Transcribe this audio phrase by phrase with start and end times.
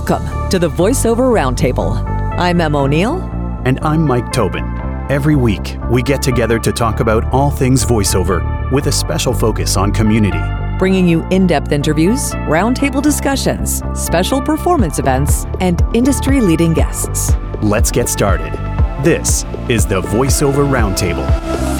[0.00, 2.02] Welcome to the VoiceOver Roundtable.
[2.38, 3.20] I'm Em O'Neill.
[3.66, 4.64] And I'm Mike Tobin.
[5.10, 9.76] Every week, we get together to talk about all things voiceover with a special focus
[9.76, 10.40] on community.
[10.78, 17.34] Bringing you in depth interviews, roundtable discussions, special performance events, and industry leading guests.
[17.60, 18.54] Let's get started.
[19.04, 21.79] This is the VoiceOver Roundtable.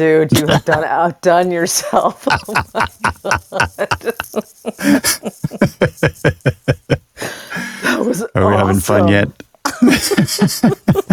[0.00, 2.26] Dude, you have done outdone yourself.
[2.42, 2.88] Oh my god.
[7.82, 9.28] that was Are we having fun yet?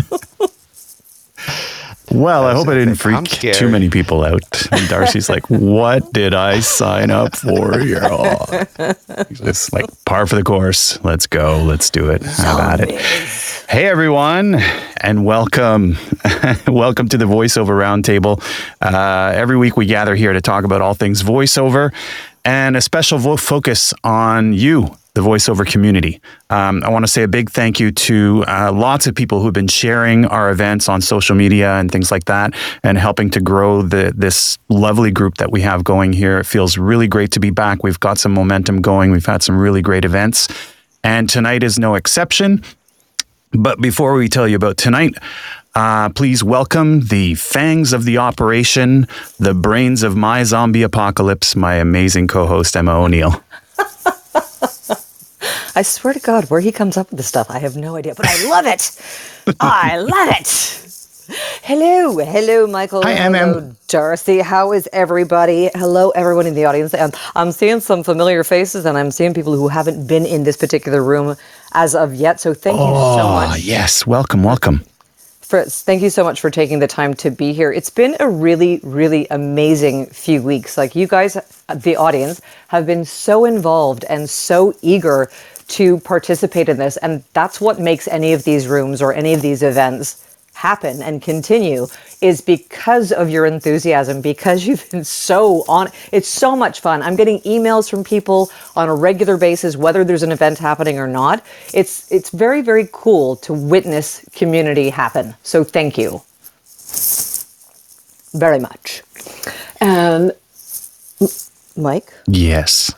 [2.17, 4.41] well, I hope I didn't freak too many people out.
[4.71, 7.73] And D'Arcy's like, "What did I sign up for?"
[8.03, 10.99] All, it's like par for the course.
[11.03, 11.61] Let's go.
[11.63, 12.23] Let's do it.
[12.23, 12.99] Have at it.
[13.69, 14.55] Hey everyone,
[15.01, 15.97] and welcome,
[16.67, 18.41] welcome to the Voiceover Roundtable.
[18.81, 21.93] Uh, every week we gather here to talk about all things voiceover,
[22.45, 26.21] and a special vo- focus on you, the voiceover community.
[26.51, 29.51] Um, I want to say a big thank you to uh, lots of people who've
[29.51, 33.81] been sharing our events on social media and things like that, and helping to grow
[33.81, 36.37] the this lovely group that we have going here.
[36.37, 37.81] It feels really great to be back.
[37.81, 39.09] We've got some momentum going.
[39.09, 40.47] We've had some really great events,
[41.03, 42.63] and tonight is no exception.
[43.53, 45.15] But before we tell you about tonight,
[45.73, 49.07] uh, please welcome the fangs of the operation,
[49.39, 53.41] the brains of my zombie apocalypse, my amazing co host, Emma O'Neill.
[55.77, 58.15] I swear to God, where he comes up with this stuff, I have no idea,
[58.15, 58.99] but I love it.
[59.59, 60.49] I love it.
[61.61, 63.03] Hello, hello, Michael.
[63.03, 63.77] Hi, hello, Em.
[63.87, 64.39] D'Arcy.
[64.39, 65.69] How is everybody?
[65.75, 66.95] Hello, everyone in the audience.
[66.95, 70.57] And I'm seeing some familiar faces, and I'm seeing people who haven't been in this
[70.57, 71.35] particular room
[71.73, 72.39] as of yet.
[72.39, 72.83] So thank you
[73.19, 73.59] so Ah, much.
[73.59, 74.07] yes.
[74.07, 74.83] Welcome, welcome.
[75.41, 77.71] Fritz, thank you so much for taking the time to be here.
[77.71, 80.75] It's been a really, really amazing few weeks.
[80.75, 81.37] Like you guys,
[81.73, 85.29] the audience, have been so involved and so eager
[85.67, 86.97] to participate in this.
[86.97, 90.23] And that's what makes any of these rooms or any of these events
[90.57, 91.85] happen and continue
[92.19, 97.03] is because of your enthusiasm because you've been so on it's so much fun.
[97.03, 101.07] I'm getting emails from people on a regular basis whether there's an event happening or
[101.07, 101.45] not.
[101.75, 105.35] It's it's very very cool to witness community happen.
[105.43, 106.23] So thank you.
[108.33, 109.03] Very much.
[109.79, 110.31] Um,
[111.19, 112.11] and mike?
[112.27, 112.91] Yes.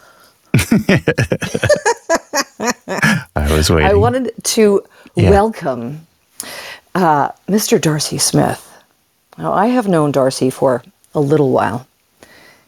[2.59, 3.90] I was waiting.
[3.90, 4.84] I wanted to
[5.16, 5.30] Yeah.
[5.30, 6.08] welcome
[6.96, 7.80] uh, Mr.
[7.80, 8.66] D'Arcy Smith.
[9.38, 10.84] Now, I have known D'Arcy for
[11.16, 11.88] a little while,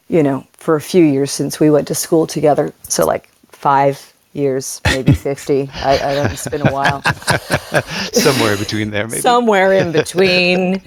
[0.08, 2.74] you know, for a few years since we went to school together.
[2.88, 5.70] So, like five years, maybe 50.
[5.74, 7.02] I, I don't know, it's been a while.
[8.14, 9.22] somewhere between there, maybe.
[9.22, 10.82] Somewhere in between.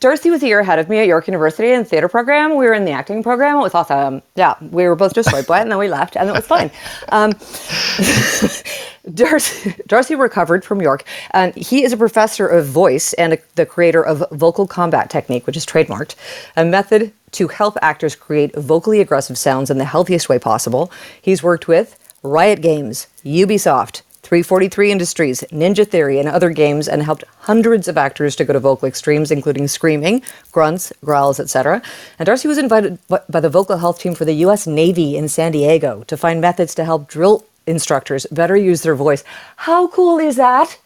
[0.00, 2.56] D'Arcy was a year ahead of me at York University in the theater program.
[2.56, 3.56] We were in the acting program.
[3.56, 4.22] It was awesome.
[4.34, 6.70] Yeah, we were both destroyed by it, and then we left, and it was fine.
[7.08, 7.32] Um,
[9.14, 13.64] D'Arcy, D'Arcy recovered from York, and he is a professor of voice and a, the
[13.64, 16.16] creator of vocal combat technique, which is trademarked,
[16.56, 20.90] a method to help actors create vocally aggressive sounds in the healthiest way possible.
[21.20, 27.24] He's worked with Riot Games, Ubisoft, 343 Industries, Ninja Theory, and other games, and helped
[27.40, 30.22] hundreds of actors to go to vocal extremes, including screaming,
[30.52, 31.80] grunts, growls, etc.
[32.18, 34.66] And D'Arcy was invited by the vocal health team for the U.S.
[34.66, 39.22] Navy in San Diego to find methods to help drill instructors better use their voice.
[39.56, 40.78] How cool is that?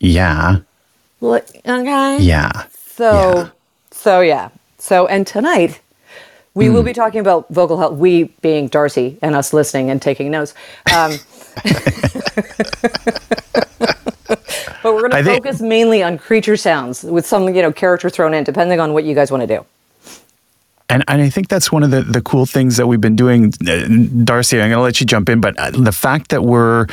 [0.00, 0.58] yeah.
[1.66, 2.18] Okay.
[2.20, 2.64] Yeah.
[2.96, 3.48] So, Yeah.
[3.90, 4.48] so yeah.
[4.78, 5.80] So, and tonight
[6.54, 7.98] we will be talking about vocal health.
[7.98, 10.54] We being D'Arcy and us listening and taking notes.
[10.94, 11.12] Um,
[14.82, 18.08] but we're going to think- focus mainly on creature sounds with some, you know, character
[18.08, 19.64] thrown in, depending on what you guys want to do.
[20.88, 23.52] And, and I think that's one of the, the cool things that we've been doing.
[23.66, 23.86] Uh,
[24.24, 26.86] D'Arcy, I'm going to let you jump in, but uh, the fact that we're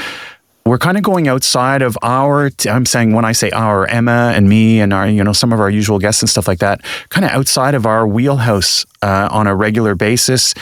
[0.72, 4.32] we're kind of going outside of our t- i'm saying when i say our emma
[4.34, 6.80] and me and our you know some of our usual guests and stuff like that
[7.10, 10.54] kind of outside of our wheelhouse uh, on a regular basis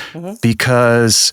[0.42, 1.32] because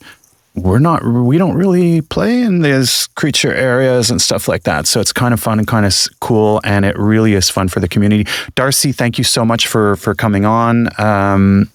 [0.56, 4.87] we're not we don't really play in these creature areas and stuff like that.
[4.87, 7.81] So it's kind of fun and kind of cool and it really is fun for
[7.81, 8.26] the community.
[8.55, 10.88] D'Arcy thank you so much for for coming on.
[10.99, 11.70] Um,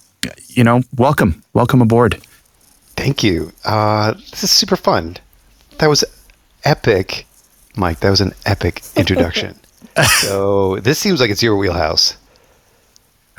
[0.48, 2.20] you know welcome welcome aboard.
[2.96, 3.52] Thank you.
[3.64, 5.16] Uh, this is super fun.
[5.78, 6.04] That was
[6.64, 7.26] epic.
[7.76, 8.00] Mike.
[8.00, 9.58] That was an epic introduction.
[10.20, 12.16] so this seems like it's your wheelhouse.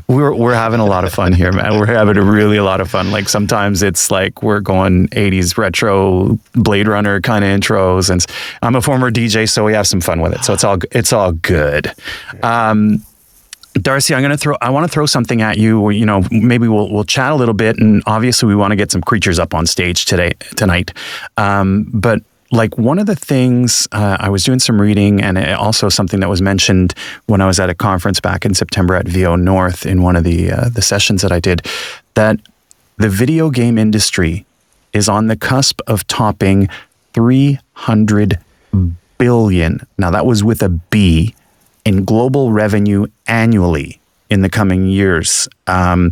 [0.08, 1.80] We're we're having a lot of fun here, man.
[1.80, 3.12] We're having a really a lot of fun.
[3.12, 8.26] Like sometimes it's like we're going 80s retro Blade Runner kind of intros and
[8.62, 10.44] I'm a former DJ so we have some fun with it.
[10.44, 11.94] So it's all it's all good.
[12.44, 13.04] Um,
[13.76, 14.56] D'Arcy, I'm going to throw.
[14.62, 15.90] I want to throw something at you.
[15.90, 18.92] You know, maybe we'll we'll chat a little bit, and obviously we want to get
[18.92, 20.92] some creatures up on stage today tonight.
[21.38, 22.22] Um, but
[22.54, 26.30] like one of the things uh, I was doing some reading, and also something that
[26.30, 26.94] was mentioned
[27.26, 30.24] when I was at a conference back in September at VO North in one of
[30.24, 31.66] the uh, the sessions that I did,
[32.14, 32.40] that
[32.98, 34.46] the video game industry
[34.94, 36.70] is on the cusp of topping
[37.14, 38.40] 300
[39.18, 39.88] billion.
[39.98, 41.34] Now that was with a B
[41.86, 45.48] in global revenue annually in the coming years.
[45.66, 46.12] Um,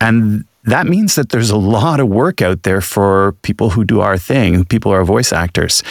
[0.00, 4.00] and that means that there's a lot of work out there for people who do
[4.00, 5.82] our thing, people who are voice actors.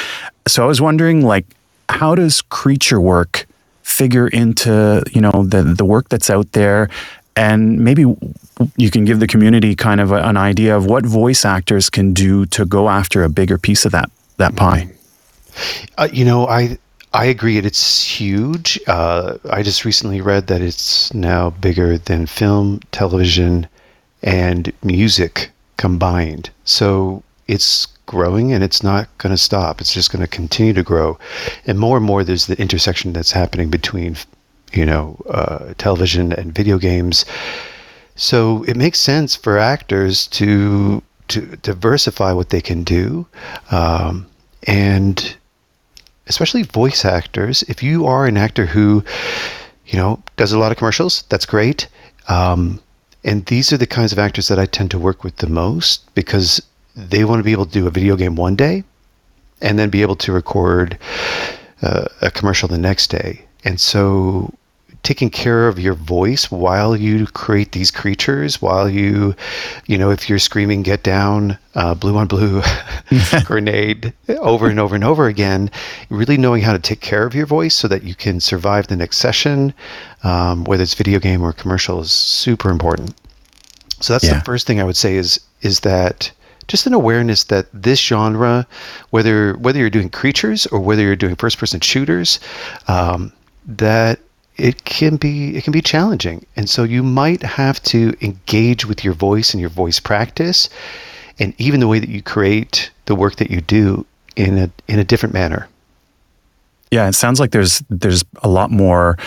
[0.48, 1.46] So I was wondering, like,
[1.90, 3.46] how does creature work
[3.84, 6.90] figure into, you know, the the work that's out there?
[7.36, 8.02] And maybe
[8.76, 12.14] you can give the community kind of a, an idea of what voice actors can
[12.14, 14.90] do to go after a bigger piece of that that pie.
[15.98, 16.78] Uh, you know, I
[17.14, 17.58] I agree.
[17.58, 18.80] It's huge.
[18.88, 23.68] Uh, I just recently read that it's now bigger than film, television,
[24.24, 26.50] and music combined.
[26.66, 29.80] So it's growing and it's not going to stop.
[29.80, 31.20] It's just going to continue to grow.
[31.66, 34.18] And more and more, there's the intersection that's happening between,
[34.74, 37.26] you know, uh, television and video games.
[38.16, 43.28] So it makes sense for actors to to diversify what they can do,
[43.70, 44.26] um,
[44.66, 45.36] and
[46.28, 47.64] especially voice actors.
[47.64, 49.04] If you are an actor who,
[49.88, 51.90] you know, does a lot of commercials, that's great.
[52.30, 52.82] Um,
[53.28, 56.16] and these are the kinds of actors that I tend to work with the most
[56.16, 56.62] because
[56.96, 58.86] they want to be able to do a video game one day
[59.62, 60.98] and then be able to record
[61.82, 63.44] uh, a commercial the next day.
[63.66, 64.54] And so
[65.04, 69.36] taking care of your voice while you create these creatures, while you,
[69.86, 72.62] you know, if you're screaming, get down, uh, blue on blue,
[73.46, 75.70] grenade over and over and over again,
[76.10, 78.96] really knowing how to take care of your voice so that you can survive the
[78.96, 79.74] next session,
[80.24, 83.14] um, whether it's video game or commercial, is super important.
[84.00, 84.36] So that's yeah.
[84.36, 86.32] the first thing I would say is is that
[86.68, 88.68] just an awareness that this genre,
[89.10, 92.40] whether whether you're doing creatures or whether you're doing first person shooters,
[92.88, 93.32] um,
[93.66, 94.20] that
[94.58, 96.46] it can be it can be challenging.
[96.56, 100.70] And so you might have to engage with your voice and your voice practice
[101.40, 104.06] and even the way that you create the work that you do
[104.36, 105.68] in a in a different manner.
[106.92, 109.18] Yeah it sounds like there's there's a lot more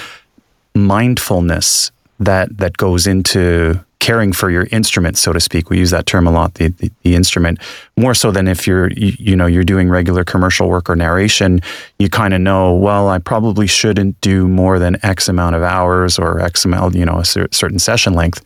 [0.75, 5.71] mindfulness that that goes into caring for your instrument, so to speak.
[5.71, 7.61] We use that term a lot, the, the, the, instrument,
[7.97, 11.61] more so than if you're, you, you know, you're doing regular commercial work or narration,
[11.99, 16.19] you kind of know, well, I probably shouldn't do more than X amount of hours
[16.19, 18.43] or X amount, you know, a certain session length.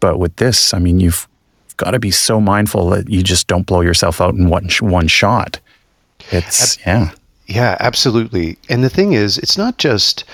[0.00, 1.28] But with this, I mean, you've
[1.76, 5.08] got to be so mindful that you just don't blow yourself out in one, one
[5.08, 5.60] shot.
[6.30, 7.10] It's, yeah.
[7.46, 8.56] Yeah, absolutely.
[8.68, 10.24] And the thing is, it's not just,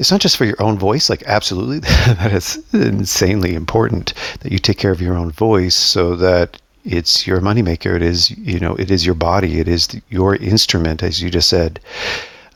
[0.00, 4.58] it's not just for your own voice like absolutely that is insanely important that you
[4.58, 7.94] take care of your own voice so that it's your moneymaker.
[7.94, 9.60] It is you know it is your body.
[9.60, 11.78] It is your instrument as you just said.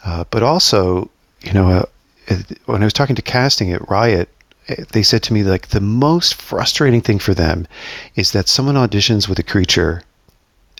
[0.05, 1.11] Uh, but also
[1.43, 4.29] you know uh, when i was talking to casting at riot
[4.69, 7.67] eh, they said to me like the most frustrating thing for them
[8.15, 10.03] is that someone auditions with a creature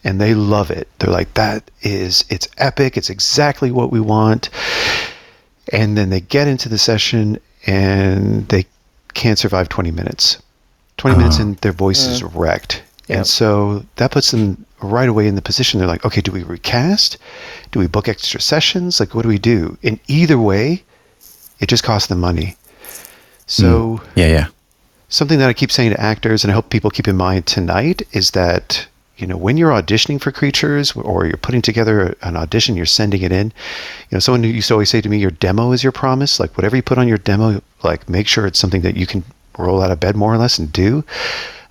[0.05, 0.89] and they love it.
[0.99, 2.97] They're like that is it's epic.
[2.97, 4.51] It's exactly what we want
[5.73, 8.67] and then they get into the session and they
[9.15, 10.43] can't survive 20 minutes.
[10.99, 12.83] 20 uh, minutes and their voice is wrecked.
[13.09, 13.17] Yep.
[13.19, 15.79] And so that puts them right away in the position.
[15.79, 17.19] They're like, okay, do we recast?
[17.71, 19.01] Do we book extra sessions?
[19.01, 19.77] Like, what do we do?
[19.83, 20.83] In either way,
[21.61, 22.57] it just costs them money.
[23.47, 24.07] So, mm.
[24.15, 24.47] yeah, yeah.
[25.09, 28.03] Something that I keep saying to actors, and I hope people keep in mind tonight,
[28.13, 32.77] is that you know when you're auditioning for creatures or you're putting together an audition
[32.77, 33.47] you're sending it in.
[34.11, 36.41] You know someone used to always say to me your demo is your promise.
[36.41, 39.25] Like whatever you put on your demo like make sure it's something that you can
[39.59, 41.05] roll out of bed more or less and do.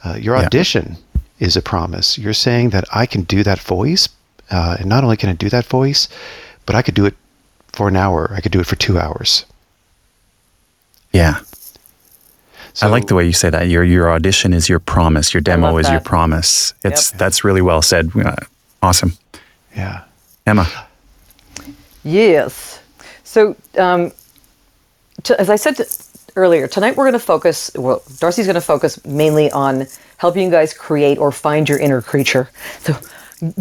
[0.03, 0.45] Uh, your yeah.
[0.45, 0.97] audition
[1.39, 2.17] is a promise.
[2.17, 4.07] You're saying that i can do that voice
[4.51, 6.07] uh, and not only can i do that voice
[6.65, 7.15] but i could do it
[7.73, 8.31] for an hour.
[8.33, 9.45] I could do it for two hours.
[11.12, 11.39] Yeah
[12.74, 13.68] so, I like the way you say that.
[13.68, 15.34] Your your audition is your promise.
[15.34, 15.92] Your demo is that.
[15.92, 16.74] your promise.
[16.84, 17.20] It's yep.
[17.20, 18.12] that's really well said.
[18.15, 18.36] Uh,
[18.82, 19.13] awesome.
[19.75, 20.03] Yeah.
[20.46, 20.68] Emma.
[22.03, 22.82] Yes.
[23.24, 24.12] So, um,
[25.24, 25.86] to, as I said to,
[26.36, 27.72] earlier, tonight we're going to focus.
[27.75, 29.88] Well, D'Arcy's going to focus mainly on
[30.18, 32.50] helping you guys create or find your inner creature.
[32.80, 32.98] So,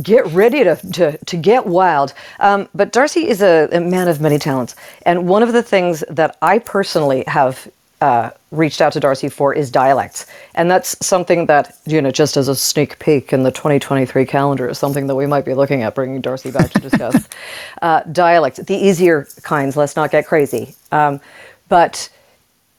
[0.00, 2.14] get ready to, to, to get wild.
[2.40, 4.76] Um, but D'Arcy is a, a, man of many talents.
[5.04, 7.68] And one of the things that I personally have
[8.02, 10.26] uh, reached out to D'Arcy for is dialects.
[10.56, 14.68] And that's something that, you know, just as a sneak peek in the 2023 calendar,
[14.68, 17.28] is something that we might be looking at bringing D'Arcy back to discuss.
[17.82, 20.74] uh, dialects, the easier kinds, let's not get crazy.
[20.90, 21.20] Um,
[21.68, 22.10] but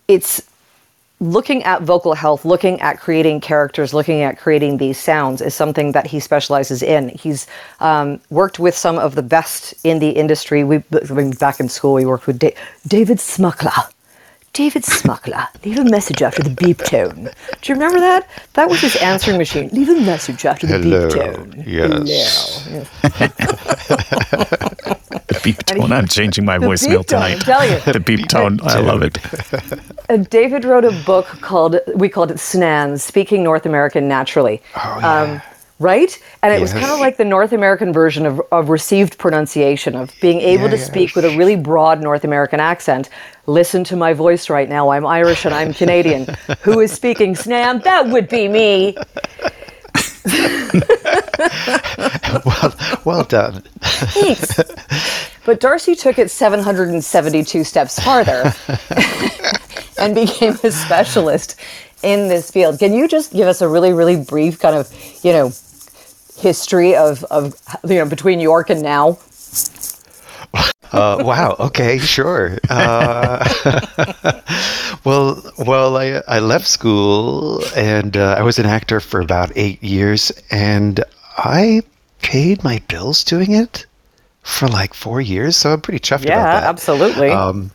[0.09, 0.41] it's
[1.21, 5.93] looking at vocal health, looking at creating characters, looking at creating these sounds is something
[5.93, 7.07] that he specializes in.
[7.07, 7.47] He's
[7.79, 10.65] um, worked with some of the best in the industry.
[10.65, 13.89] We back in school, we worked with da- David Smukler.
[14.53, 17.23] David Smukler, leave a message after the beep tone.
[17.23, 18.29] Do you remember that?
[18.53, 19.69] That was his answering machine.
[19.69, 21.07] Leave a message after the Hello.
[21.09, 21.63] beep tone.
[21.65, 22.63] Yes.
[22.67, 22.83] Hello.
[25.27, 25.91] The beep tone.
[25.91, 27.45] I'm changing my voicemail beep tone, I'm tonight.
[27.45, 27.93] telling you.
[27.93, 28.59] The beep tone.
[28.61, 29.17] I love it.
[30.07, 34.61] And David wrote a book called, we called it SNANS, Speaking North American Naturally.
[34.75, 35.21] Oh, yeah.
[35.21, 35.41] Um,
[35.79, 36.17] right?
[36.41, 40.13] And it was kind of like the North American version of, of received pronunciation, of
[40.21, 40.83] being able Yeah, to yeah.
[40.83, 43.09] speak with a really broad North American accent.
[43.47, 44.89] Listen to my voice right now.
[44.89, 46.27] I'm Irish and I'm Canadian.
[46.61, 47.83] Who is speaking Snam?
[47.83, 48.95] That would be me.
[52.45, 52.75] well,
[53.05, 53.61] well done.
[53.81, 54.55] Thanks.
[55.45, 58.53] But D'Arcy took it 772 steps farther
[59.99, 61.57] and became a specialist
[62.03, 62.79] in this field.
[62.79, 64.91] Can you just give us a really, really brief kind of,
[65.23, 65.51] you know,
[66.37, 67.55] history of, of
[67.85, 69.17] you know, between York and now?
[70.91, 71.55] Uh, wow.
[71.59, 71.97] Okay.
[71.97, 72.57] Sure.
[72.69, 73.43] Uh,
[75.03, 79.81] well, well, I I left school and uh, I was an actor for about eight
[79.81, 81.03] years, and
[81.37, 81.81] I
[82.21, 83.87] paid my bills doing it
[84.43, 85.57] for like four years.
[85.57, 86.63] So I'm pretty chuffed Yeah, about that.
[86.63, 87.29] absolutely.
[87.31, 87.71] Um,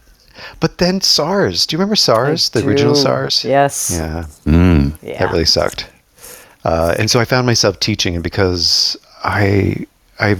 [0.60, 1.66] but then SARS.
[1.66, 2.50] Do you remember SARS?
[2.50, 2.94] the original.
[2.94, 3.44] SARS.
[3.44, 3.90] Yes.
[3.92, 4.26] Yeah.
[5.02, 5.18] Yeah.
[5.18, 5.88] That really sucked.
[6.64, 9.86] Uh, and so I found myself teaching, and because I
[10.18, 10.36] I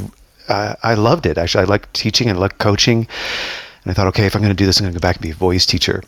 [0.49, 1.38] uh, I loved it.
[1.38, 3.07] Actually, I liked teaching and I liked coaching.
[3.85, 5.17] And I thought, okay, if I'm going to do this, I'm going to go back
[5.17, 6.02] and be a voice teacher.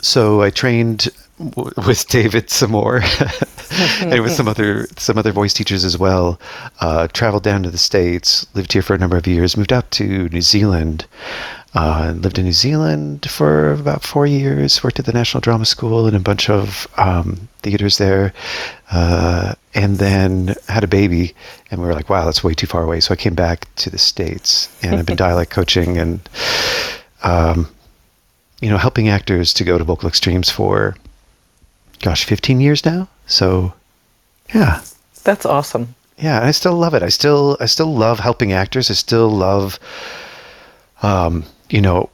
[0.00, 3.02] So I trained w- with David some more,
[4.00, 6.40] and with some other some other voice teachers as well.
[6.80, 9.90] Uh, traveled down to the states, lived here for a number of years, moved out
[9.92, 11.06] to New Zealand.
[11.74, 14.82] Uh, lived in New Zealand for about four years.
[14.82, 18.32] Worked at the National Drama School and a bunch of um, theaters there,
[18.90, 21.34] uh, and then had a baby.
[21.70, 23.90] And we were like, "Wow, that's way too far away." So I came back to
[23.90, 26.26] the states, and I've been dialect coaching and
[27.22, 27.68] um,
[28.60, 30.96] you know, helping actors to go to vocal extremes for,
[32.00, 33.08] gosh, 15 years now.
[33.26, 33.72] So,
[34.54, 34.82] yeah,
[35.24, 35.94] That's awesome.
[36.16, 37.02] yeah, and I still love it.
[37.02, 38.90] I still, I still love helping actors.
[38.90, 39.78] I still love,
[41.02, 42.10] um, you know,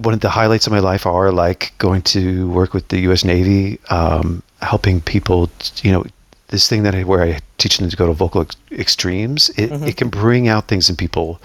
[0.00, 3.24] one of the highlights of my life are like going to work with the U.S.
[3.24, 5.50] Navy, um, helping people.
[5.82, 6.04] You know,
[6.48, 9.50] this thing that I, where I teach them to go to vocal ex- extremes.
[9.50, 11.40] It, it can bring out things in people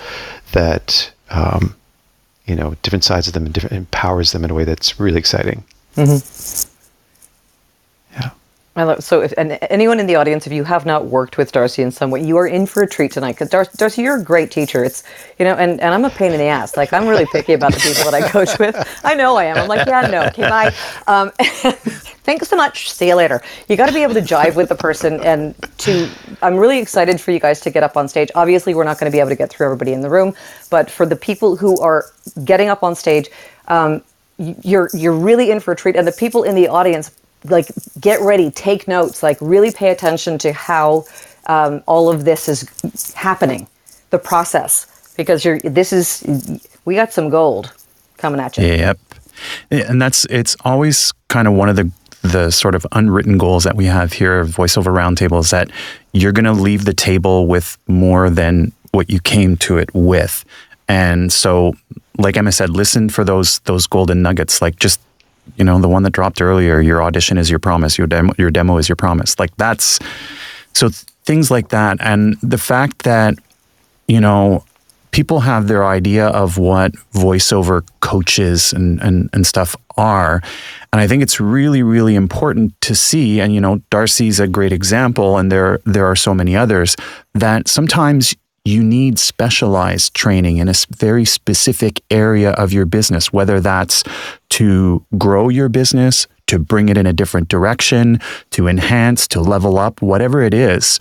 [0.51, 1.11] that.
[1.29, 1.75] Um,
[2.45, 5.19] you know different sides of them and different empowers them in a way that's really
[5.19, 5.63] exciting
[5.95, 6.17] yeah
[8.75, 11.51] I love, so, if and anyone in the audience, if you have not worked with
[11.51, 13.33] D'Arcy in some way, you are in for a treat tonight.
[13.33, 14.83] Because Dar- D'Arcy, you're a great teacher.
[14.83, 15.03] It's
[15.39, 16.77] you know, and, and I'm a pain in the ass.
[16.77, 18.75] Like I'm really picky about the people that I coach with.
[19.03, 19.57] I know I am.
[19.57, 20.73] I'm like, yeah, no, okay, bye.
[21.07, 21.31] Um,
[22.23, 22.91] thanks so much.
[22.91, 23.41] See you later.
[23.67, 26.07] You got to be able to jive with the person, and to.
[26.43, 28.29] I'm really excited for you guys to get up on stage.
[28.35, 30.35] Obviously, we're not going to be able to get through everybody in the room,
[30.69, 32.05] but for the people who are
[32.45, 33.29] getting up on stage.
[33.67, 34.03] Um,
[34.63, 37.11] you're you're really in for a treat and the people in the audience
[37.45, 37.67] like
[37.99, 41.05] get ready take notes like really pay attention to how
[41.47, 43.67] um, all of this is happening
[44.09, 46.23] the process because you're this is
[46.85, 47.71] we got some gold
[48.17, 48.99] coming at you Yep.
[49.71, 51.91] And that's it's always kind of one of the
[52.21, 55.71] the sort of unwritten goals that we have here at voiceover roundtable is that
[56.11, 60.43] you're going to leave the table with more than what you came to it with.
[60.89, 61.73] And so
[62.17, 64.99] like Emma said listen for those those golden nuggets like just
[65.57, 68.51] you know the one that dropped earlier your audition is your promise your demo your
[68.51, 69.99] demo is your promise like that's
[70.73, 73.35] so th- things like that and the fact that
[74.07, 74.63] you know
[75.11, 80.41] people have their idea of what voiceover coaches and, and, and stuff are.
[80.93, 84.71] And I think it's really, really important to see, and you know, D'Arcy's a great
[84.71, 86.95] example, and there there are so many others,
[87.33, 88.35] that sometimes
[88.65, 94.03] you need specialized training in a very specific area of your business, whether that's
[94.49, 98.19] to grow your business, to bring it in a different direction,
[98.51, 100.99] to enhance, to level up, whatever it is.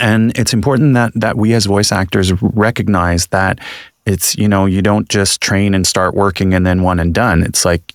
[0.00, 3.58] And it's important that that we as voice actors recognize that
[4.06, 7.42] it's you know you don't just train and start working and then one and done.
[7.42, 7.94] It's like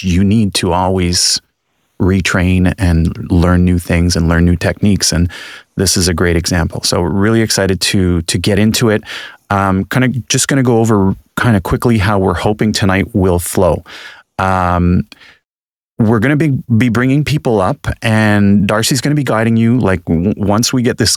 [0.00, 1.40] you need to always
[2.00, 5.12] retrain and learn new things and learn new techniques.
[5.12, 5.30] And
[5.76, 6.82] this is a great example.
[6.82, 9.02] So really excited to to get into it.
[9.50, 13.14] Um, kind of just going to go over kind of quickly how we're hoping tonight
[13.14, 13.84] will flow.
[14.38, 15.06] Um,
[15.98, 19.78] we're going to be, be bringing people up and darcy's going to be guiding you
[19.78, 21.16] like w- once we get this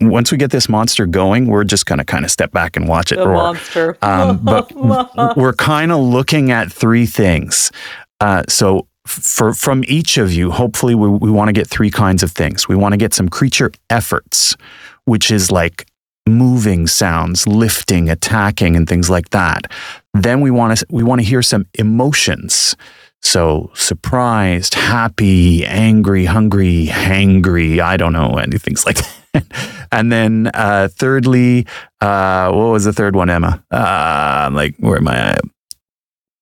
[0.00, 2.86] once we get this monster going we're just going to kind of step back and
[2.86, 3.98] watch it The roar monster.
[4.02, 4.70] um, but
[5.36, 7.72] we're kind of looking at three things
[8.20, 12.22] uh, so for from each of you hopefully we, we want to get three kinds
[12.22, 14.56] of things we want to get some creature efforts
[15.04, 15.86] which is like
[16.26, 19.70] moving sounds lifting attacking and things like that
[20.14, 22.76] then we want to we want to hear some emotions
[23.22, 27.80] so surprised, happy, angry, hungry, hangry.
[27.80, 29.86] I don't know anything like that.
[29.92, 31.66] and then uh, thirdly,
[32.00, 33.62] uh, what was the third one, Emma?
[33.70, 35.38] Uh, like where am I?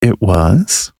[0.00, 0.92] It was.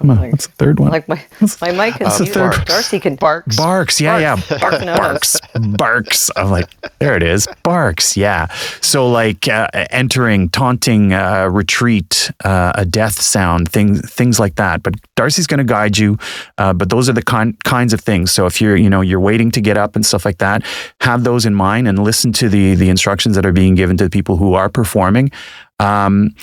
[0.00, 0.90] Emma, Like- what's the third one?
[0.90, 1.22] like my
[1.60, 2.54] my mic What's is the muted.
[2.54, 3.56] third- D'Arcy can Barks.
[3.56, 4.84] Barks, yeah, yeah, Barks.
[4.84, 5.40] Barks,
[5.76, 6.30] barks.
[6.36, 8.46] I'm like, there it is, barks, yeah.
[8.80, 14.82] So like uh, entering, taunting, uh, retreat, uh, a death sound, things, things like that.
[14.82, 16.18] But D'Arcy's going to guide you.
[16.58, 18.30] Uh, but those are the kind kinds of things.
[18.32, 20.62] So if you're, you know, you're waiting to get up and stuff like that,
[21.00, 24.04] have those in mind and listen to the the instructions that are being given to
[24.04, 25.30] the people who are performing.
[25.78, 26.34] Um,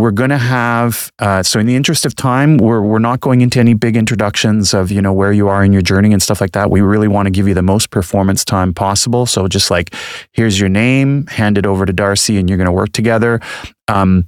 [0.00, 3.40] we're going to have uh, so in the interest of time we're, we're not going
[3.40, 6.40] into any big introductions of you know where you are in your journey and stuff
[6.40, 6.70] like that.
[6.70, 9.26] We really want to give you the most performance time possible.
[9.26, 9.94] So just like
[10.32, 13.40] here's your name hand it over to darcy and you're going to work together.
[13.88, 14.26] Um,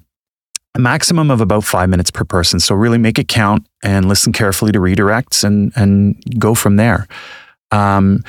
[0.74, 2.58] a maximum of about five minutes per person.
[2.58, 7.06] So really make it count and listen carefully to redirects and and go from there.
[7.70, 8.22] Um,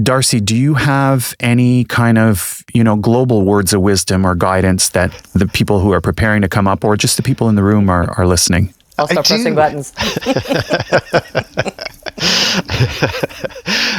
[0.00, 4.88] D'Arcy, do you have any kind of, you know, global words of wisdom or guidance
[4.90, 7.62] that the people who are preparing to come up or just the people in the
[7.62, 8.72] room are, are listening?
[8.98, 9.34] I'll start do.
[9.34, 9.92] pressing buttons.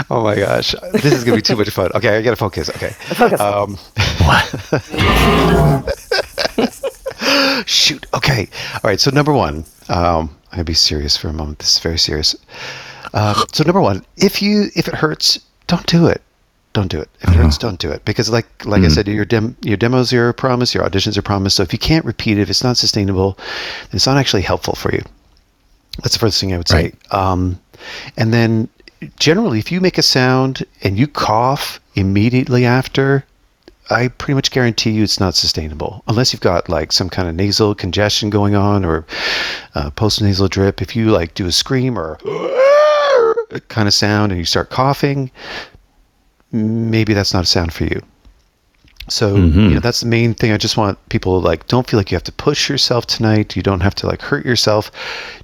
[0.09, 1.89] Oh my gosh, this is gonna be too much fun.
[1.95, 2.69] Okay, I gotta focus.
[2.69, 2.89] Okay.
[2.89, 3.39] Focus.
[3.39, 3.77] Um,
[7.65, 8.05] shoot.
[8.13, 8.47] Okay.
[8.75, 8.99] All right.
[8.99, 11.57] So number one, um, I'm gonna be serious for a moment.
[11.59, 12.35] This is very serious.
[13.13, 16.21] Um, so number one, if you if it hurts, don't do it.
[16.73, 17.09] Don't do it.
[17.21, 18.03] If it hurts, don't do it.
[18.03, 21.19] Because like like I said, your dem- your demos are a promise, your auditions are
[21.19, 21.53] a promise.
[21.53, 24.73] So if you can't repeat it, if it's not sustainable, then it's not actually helpful
[24.73, 25.03] for you.
[26.01, 26.83] That's the first thing I would say.
[26.83, 27.13] Right.
[27.13, 27.59] Um,
[28.17, 28.69] and then
[29.19, 33.23] generally, if you make a sound and you cough immediately after,
[33.91, 37.35] I pretty much guarantee you it's not sustainable unless you've got like some kind of
[37.35, 39.05] nasal congestion going on or
[39.75, 40.81] uh, post nasal drip.
[40.81, 42.17] If you like do a scream or
[43.59, 45.31] kind of sound and you start coughing,
[46.51, 48.01] maybe that's not a sound for you.
[49.09, 50.53] So you know that's the main thing.
[50.53, 53.55] I just want people to like don't feel like you have to push yourself tonight.
[53.55, 54.91] You don't have to like hurt yourself.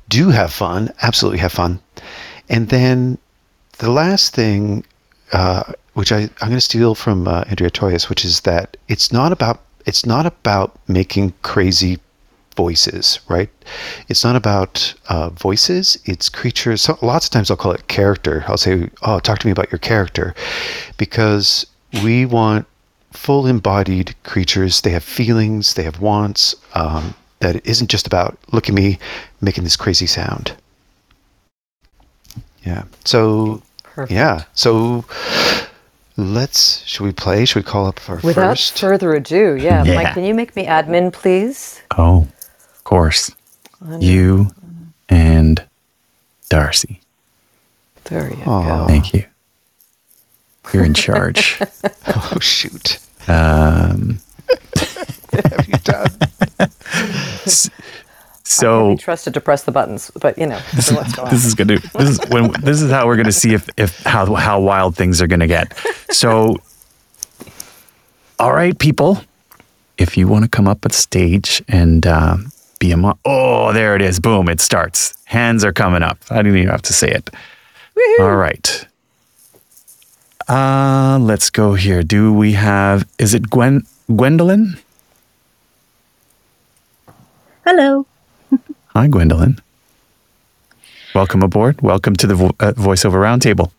[0.07, 0.93] Do have fun.
[1.01, 1.81] Absolutely have fun.
[2.47, 3.17] And then
[3.79, 4.85] the last thing,
[5.33, 9.11] uh, which I, I'm going to steal from uh, Andrea Toyias, which is that it's
[9.11, 11.99] not about it's not about making crazy
[12.63, 13.49] voices, right?
[14.09, 15.97] It's not about uh, voices.
[16.05, 16.81] It's creatures.
[16.81, 18.43] So lots of times I'll call it character.
[18.47, 20.33] I'll say, "Oh, talk to me about your character,"
[20.97, 21.65] because
[22.03, 22.65] we want
[23.13, 24.81] full embodied creatures.
[24.81, 25.73] They have feelings.
[25.75, 26.55] They have wants.
[26.73, 28.99] Um, that it isn't just about look at me
[29.41, 30.51] making this crazy sound.
[32.65, 32.83] Yeah.
[33.05, 34.11] So Perfect.
[34.11, 34.43] yeah.
[34.53, 35.05] So
[36.17, 36.83] let's.
[36.85, 37.45] Should we play?
[37.45, 38.79] Should we call up our Without first?
[38.79, 39.83] further ado, yeah.
[39.85, 39.95] Yeah.
[39.95, 41.81] Mike, can you make me admin, please?
[41.97, 42.38] Oh, of
[42.89, 43.31] course.
[43.99, 44.47] You
[45.09, 45.63] and
[46.49, 46.99] D'Arcy.
[48.05, 48.63] There you Aw.
[48.63, 48.87] go.
[48.87, 49.25] Thank you.
[50.73, 51.59] You're in charge.
[52.07, 52.97] oh shoot!
[53.27, 54.19] um,
[55.31, 56.09] Have you done?
[58.43, 61.33] so Be trusted to press the buttons, but you know, so what's going on?
[61.33, 64.33] this is gonna this is when this is how we're gonna see if if how
[64.33, 65.77] how wild things are gonna get.
[66.09, 66.57] So,
[68.39, 69.21] all right, people,
[69.99, 73.95] if you want to come up at stage and um, be a mo- oh, there
[73.95, 75.13] it is, boom, it starts.
[75.25, 76.17] Hands are coming up.
[76.31, 77.29] I didn't even have to say it.
[78.19, 78.85] All right.
[80.47, 82.01] Uh, let's go here.
[82.01, 83.07] Do we have?
[83.19, 84.79] Is it Gwen Gwendolyn?
[87.65, 88.05] Hello.
[88.95, 89.59] Hi, Gwendolyn.
[91.13, 91.81] Welcome aboard.
[91.81, 93.71] Welcome to the vo- uh, voiceover roundtable.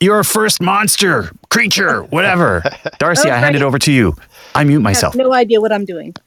[0.00, 2.62] Your first monster, creature, whatever.
[2.98, 4.14] D'Arcy, I hand it over to you.
[4.54, 5.14] I mute myself.
[5.14, 6.14] No idea what I'm doing.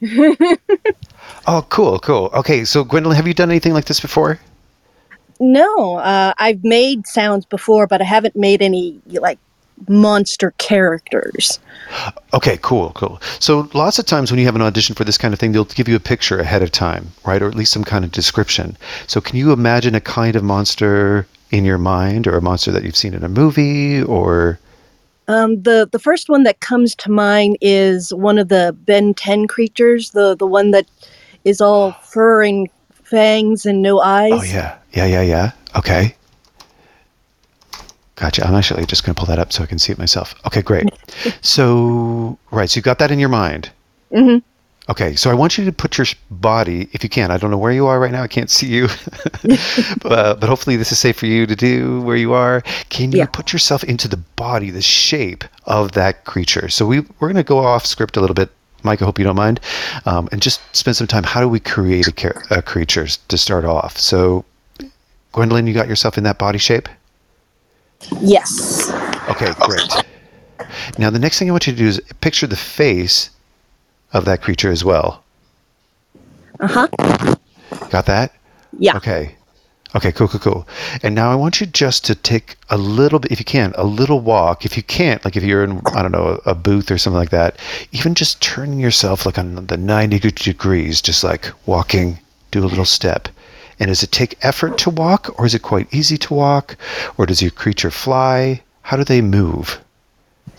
[1.46, 2.30] Oh, cool, cool.
[2.34, 4.38] Okay, so Gwendolyn, have you done anything like this before?
[5.40, 9.38] No, uh, I've made sounds before, but I haven't made any like
[9.88, 11.60] monster characters.
[12.34, 13.20] Okay, cool, cool.
[13.38, 15.64] So lots of times when you have an audition for this kind of thing, they'll
[15.64, 18.76] give you a picture ahead of time, right, or at least some kind of description.
[19.06, 22.82] So can you imagine a kind of monster in your mind or a monster that
[22.82, 24.58] you've seen in a movie or
[25.28, 29.46] Um, the the first one that comes to mind is one of the Ben Ten
[29.46, 30.86] creatures, the the one that
[31.48, 34.32] is all fur and fangs and no eyes.
[34.32, 35.50] Oh yeah, yeah, yeah, yeah.
[35.76, 36.14] Okay,
[38.16, 38.46] gotcha.
[38.46, 40.34] I'm actually just going to pull that up so I can see it myself.
[40.46, 40.88] Okay, great.
[41.40, 43.70] so right, so you got that in your mind.
[44.12, 44.38] Mm-hmm.
[44.90, 47.30] Okay, so I want you to put your body, if you can.
[47.30, 48.22] I don't know where you are right now.
[48.22, 48.86] I can't see you,
[50.02, 52.62] but, but hopefully this is safe for you to do where you are.
[52.88, 53.26] Can you Yeah.
[53.26, 56.70] put yourself into the body, the shape of that creature?
[56.70, 58.48] So we we're going to go off script a little bit.
[58.88, 59.60] Mike, I hope you don't mind,
[60.06, 61.22] um, and just spend some time.
[61.22, 63.98] How do we create a, char- a creature to start off?
[63.98, 64.46] So,
[65.32, 66.88] Gwendolyn, you got yourself in that body shape.
[68.22, 68.90] Yes.
[69.28, 69.92] Okay, great.
[70.96, 73.28] Now the next thing I want you to do is picture the face
[74.14, 75.22] of that creature as well.
[76.58, 76.88] Uh huh.
[77.90, 78.32] Got that?
[78.78, 78.96] Yeah.
[78.96, 79.36] Okay.
[79.94, 80.68] Okay, cool, cool, cool.
[81.02, 83.84] And now I want you just to take a little bit, if you can, a
[83.84, 84.66] little walk.
[84.66, 87.18] If you can't, like if you're in, I don't know, a, a booth or something
[87.18, 87.58] like that,
[87.92, 92.18] even just turning yourself like on the 90 degrees, just like walking,
[92.50, 93.28] do a little step.
[93.80, 96.76] And does it take effort to walk, or is it quite easy to walk,
[97.16, 98.62] or does your creature fly?
[98.82, 99.80] How do they move?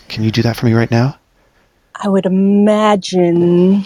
[0.08, 1.18] Can you do that for me right now?
[2.02, 3.82] I would imagine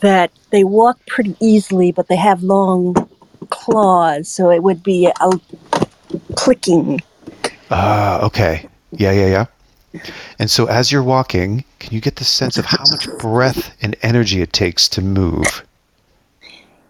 [0.00, 3.08] that they walk pretty easily, but they have long
[3.50, 5.30] claws, so it would be a
[6.36, 7.00] clicking.
[7.70, 8.68] Ah, okay.
[8.92, 9.46] Yeah, yeah,
[9.94, 10.02] yeah.
[10.38, 13.96] And so as you're walking, can you get the sense of how much breath and
[14.02, 15.64] energy it takes to move?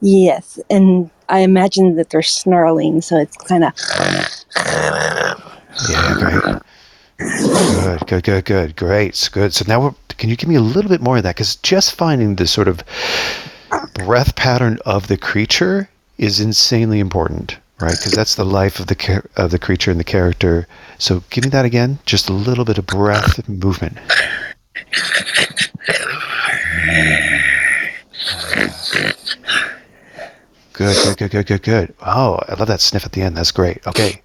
[0.01, 3.73] Yes, and I imagine that they're snarling, so it's kind of
[5.89, 6.63] Yeah, great.
[7.19, 8.77] Good, good, good, good.
[8.77, 9.55] Great, good.
[9.55, 11.37] So now, we're, can you give me a little bit more of that?
[11.37, 12.83] Because just finding the sort of
[13.95, 15.89] breath pattern of the creature
[16.23, 17.97] is insanely important, right?
[17.99, 20.69] Because that's the life of the of the creature and the character.
[20.99, 21.99] So give me that again.
[22.07, 23.99] Just a little bit of breath and movement.
[30.73, 31.95] Good, good, good, good, good, good.
[32.01, 33.37] Oh, I love that sniff at the end.
[33.37, 33.87] That's great.
[33.87, 34.23] Okay.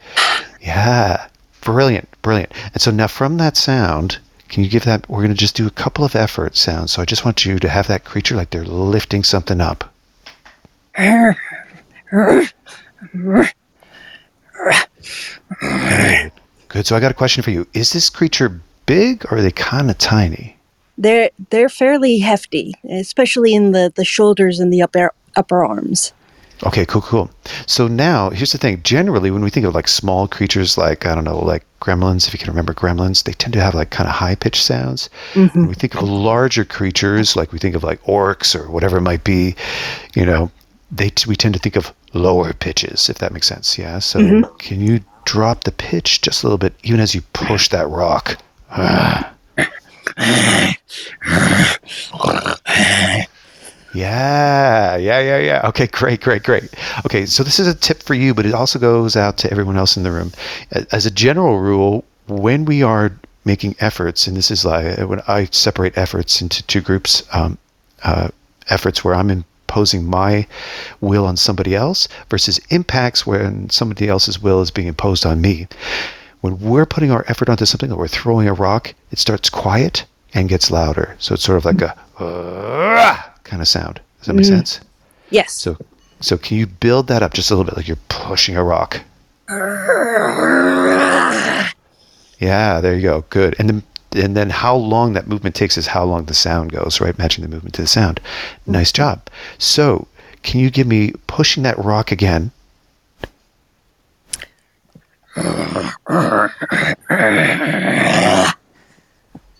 [0.62, 1.28] Yeah.
[1.62, 2.54] Brilliant, brilliant.
[2.74, 5.10] And so now from that sound, can you give that?
[5.10, 6.94] We're going to just do a couple of effort sounds.
[6.94, 9.92] So I just want you to have that creature like they're lifting something up.
[16.70, 16.86] Good.
[16.86, 17.68] So I got a question for you.
[17.74, 20.58] Is this creature big or are they kind of tiny?
[20.98, 26.14] they're they're fairly hefty, especially in the the shoulders and the upper upper arms.
[26.64, 27.30] Okay, cool, cool.
[27.68, 28.82] So now, here's the thing.
[28.82, 32.34] Generally, when we think of like small creatures, like I don't know, like gremlins, if
[32.34, 35.10] you can remember gremlins, they tend to have like kind of high pitched sounds.
[35.34, 35.60] Mm-hmm.
[35.60, 39.02] When we think of larger creatures, like we think of like orcs or whatever it
[39.02, 39.56] might be,
[40.16, 40.52] you know,
[40.92, 43.78] they we tend to think of lower pitches, if that makes sense.
[43.78, 44.00] Yeah.
[44.00, 47.88] So can you drop the pitch just a little bit, even as you push that
[47.90, 48.38] rock?
[53.94, 55.62] Yeah, yeah, yeah, yeah.
[55.70, 56.70] Okay, great, great, great.
[57.06, 59.78] Okay, so this is a tip for you, but it also goes out to everyone
[59.78, 60.34] else in the room.
[60.92, 63.12] As a general rule, when we are
[63.46, 67.58] making efforts, and this is like when I separate efforts into two groups, um,
[68.04, 68.30] uh,
[68.70, 69.46] efforts where I'm
[69.78, 70.48] imposing my
[71.02, 75.68] will on somebody else versus impacts when somebody else's will is being imposed on me.
[76.42, 80.04] When we're putting our effort onto something or we're throwing a rock, it starts quiet
[80.34, 81.16] and gets louder.
[81.20, 84.02] So it's sort of like a uh, kind of sound.
[84.18, 84.80] Does that make sense?
[85.30, 85.54] Yes.
[85.54, 85.78] So,
[86.22, 89.02] so can you build that up just a little bit, like you're pushing a rock?
[92.40, 93.26] Yeah, there you go.
[93.30, 93.56] Good.
[93.58, 97.00] And then, and then how long that movement takes is how long the sound goes,
[97.02, 97.18] right?
[97.18, 98.20] Matching the movement to the sound.
[98.66, 99.28] Nice job.
[99.58, 100.08] So,
[100.44, 102.52] can you give me pushing that rock again?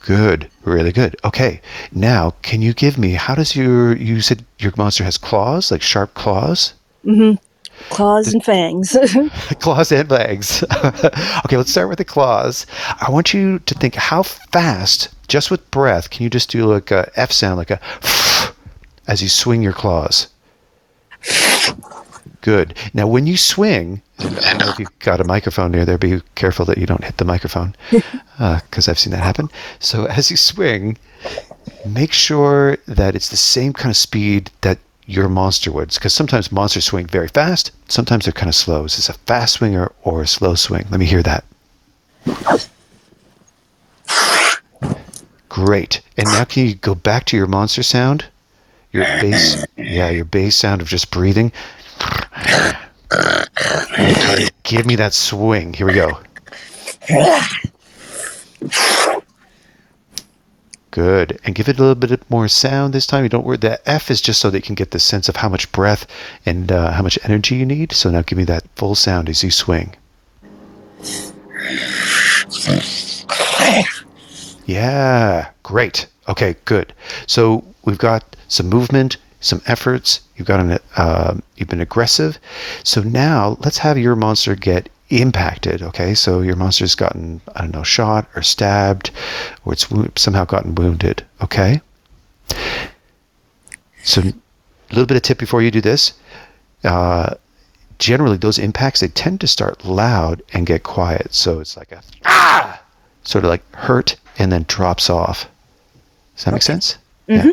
[0.08, 1.18] Good, really good.
[1.26, 5.70] Okay, now can you give me how does your you said your monster has claws,
[5.70, 6.74] like sharp claws?
[7.06, 7.36] Mm-hmm.
[7.90, 8.98] Claws and fangs.
[9.60, 10.64] claws and legs.
[10.74, 12.66] okay, let's start with the claws.
[13.02, 16.92] I want you to think how fast, just with breath, can you just do like
[16.92, 17.80] a F sound, like a
[19.08, 20.28] as you swing your claws?
[22.42, 22.78] Good.
[22.94, 26.22] Now, when you swing, I don't know if you've got a microphone near there, be
[26.36, 27.76] careful that you don't hit the microphone
[28.40, 29.50] uh, because I've seen that happen.
[29.80, 30.98] So, as you swing,
[31.86, 34.78] make sure that it's the same kind of speed that
[35.08, 35.94] your monster would.
[35.94, 38.84] Because sometimes monsters swing very fast, sometimes they're kind of slow.
[38.84, 40.86] Is this a fast swing or, or a slow swing?
[40.92, 41.44] Let me hear that.
[45.50, 46.02] Great.
[46.18, 48.26] And now can you go back to your monster sound?
[48.92, 51.52] Your bass, yeah, your bass sound of just breathing.
[54.64, 55.74] Give me that swing.
[55.74, 56.20] Here we go.
[60.98, 61.40] Good.
[61.44, 63.22] And give it a little bit more sound this time.
[63.22, 63.58] You don't worry.
[63.58, 66.08] The F is just so that you can get the sense of how much breath
[66.44, 67.92] and uh, how much energy you need.
[67.92, 69.96] So now give me that full sound as you swing.
[74.66, 76.08] Yeah, great.
[76.30, 76.94] Okay, good.
[77.28, 80.22] So we've got some movement, some efforts.
[80.36, 82.40] You've got an, uh, you've been aggressive.
[82.84, 85.82] So now let's have your monster get impacted.
[85.82, 89.12] Okay, so your monster's gotten I don't know shot or stabbed,
[89.66, 91.26] or it's wo- somehow gotten wounded.
[91.42, 91.82] Okay.
[94.04, 94.34] So a
[94.92, 96.14] little bit of tip before you do this.
[96.84, 97.36] Uh,
[98.00, 101.34] generally, those impacts they tend to start loud and get quiet.
[101.34, 102.82] So it's like a ah,
[103.24, 105.50] sort of like hurt and then drops off.
[106.36, 106.98] Does that make sense?
[107.28, 107.52] Yeah.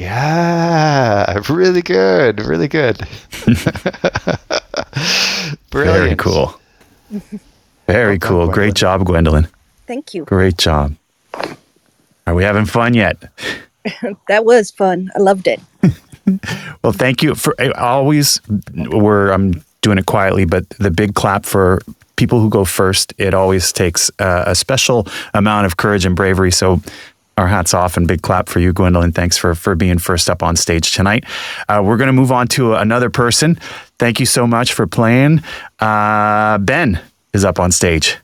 [0.00, 2.96] Yeah, really good, really good.
[5.70, 5.72] Brilliant.
[5.72, 6.58] Very cool.
[7.86, 8.48] Very done, cool.
[8.48, 9.46] Great job, Gwendolyn.
[9.86, 10.24] Thank you.
[10.24, 10.94] Great job.
[12.26, 13.18] Are we having fun yet?
[14.28, 15.10] That was fun.
[15.14, 15.60] I loved it.
[16.82, 18.40] Well, thank you for I always.
[18.74, 21.82] We're I'm doing it quietly, but the big clap for
[22.16, 23.12] people who go first.
[23.18, 26.52] It always takes uh, a special amount of courage and bravery.
[26.52, 26.80] So.
[27.40, 29.12] Our hats off and big clap for you, Gwendolyn.
[29.12, 31.24] Thanks for for being first up on stage tonight.
[31.70, 33.54] Uh, we're going to move on to another person.
[33.98, 35.42] Thank you so much for playing.
[35.78, 37.00] Uh, ben
[37.32, 38.18] is up on stage.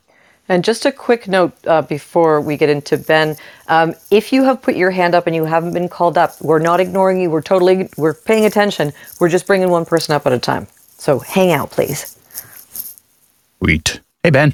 [0.47, 3.35] And just a quick note uh, before we get into Ben,
[3.69, 6.59] um, if you have put your hand up and you haven't been called up, we're
[6.59, 7.31] not ignoring you.
[7.31, 8.93] We're totally we're paying attention.
[9.19, 10.67] We're just bringing one person up at a time.
[10.99, 12.19] So hang out, please.
[13.57, 13.99] Sweet.
[14.21, 14.53] Hey, Ben.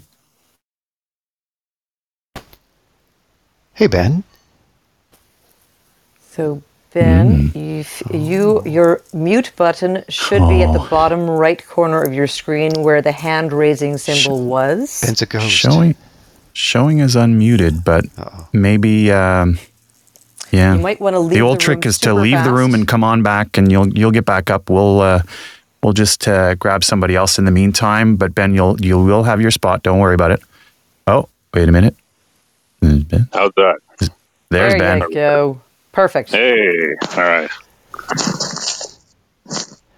[3.74, 4.24] Hey Ben.
[6.36, 6.64] So
[6.96, 12.26] Ben, if you your mute button should be at the bottom right corner of your
[12.26, 15.02] screen where the hand raising symbol was.
[15.02, 15.48] Ben's a ghost.
[15.50, 15.96] Showing
[16.54, 18.06] showing is unmuted, but
[18.52, 19.60] maybe um,
[20.52, 20.74] yeah.
[20.74, 22.74] You might want to leave the old the trick is to super leave the room
[22.74, 24.72] and come on back, and you'll you'll get back up.
[24.72, 25.22] We'll uh,
[25.84, 28.16] we'll just uh, grab somebody else in the meantime.
[28.16, 29.84] But Ben, you'll you will have your spot.
[29.84, 30.42] Don't worry about it.
[31.06, 31.96] Oh, wait a minute.
[32.82, 33.06] Ben.
[33.34, 33.78] How's that?
[34.50, 35.02] There's there Ben.
[35.02, 35.62] you go.
[35.94, 36.32] Perfect.
[36.32, 37.50] Hey, all right.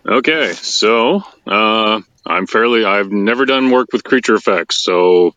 [0.06, 2.86] Okay, so uh, I'm fairly.
[2.86, 5.34] I've never done work with creature effects, so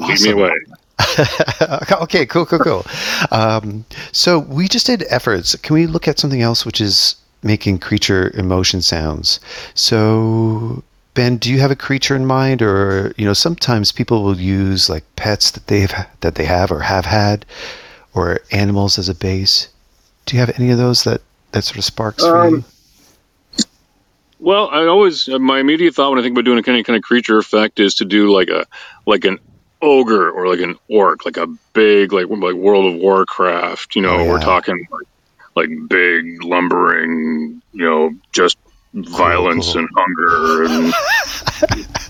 [0.00, 0.50] lead me away.
[1.92, 2.86] okay, cool, cool, cool.
[3.30, 5.54] Um, so we just did efforts.
[5.56, 9.38] Can we look at something else, which is making creature emotion sounds?
[9.74, 10.82] So
[11.16, 14.90] Ben, do you have a creature in mind, or you know, sometimes people will use
[14.90, 17.46] like pets that they've that they have or have had,
[18.16, 19.68] or animals as a base.
[20.24, 21.20] Do you have any of those that
[21.52, 22.64] that sort of sparks for um, you?
[24.40, 27.02] Well, I always uh, my immediate thought when I think about doing any kind of
[27.02, 28.66] creature effect is to do like a
[29.06, 29.38] like an
[29.82, 33.94] ogre or like an orc, like a big like like World of Warcraft.
[33.94, 35.06] You know, Oh, we're talking like,
[35.54, 37.62] like big lumbering.
[37.72, 38.58] You know, just
[38.94, 39.80] violence cool.
[39.80, 40.94] and hunger and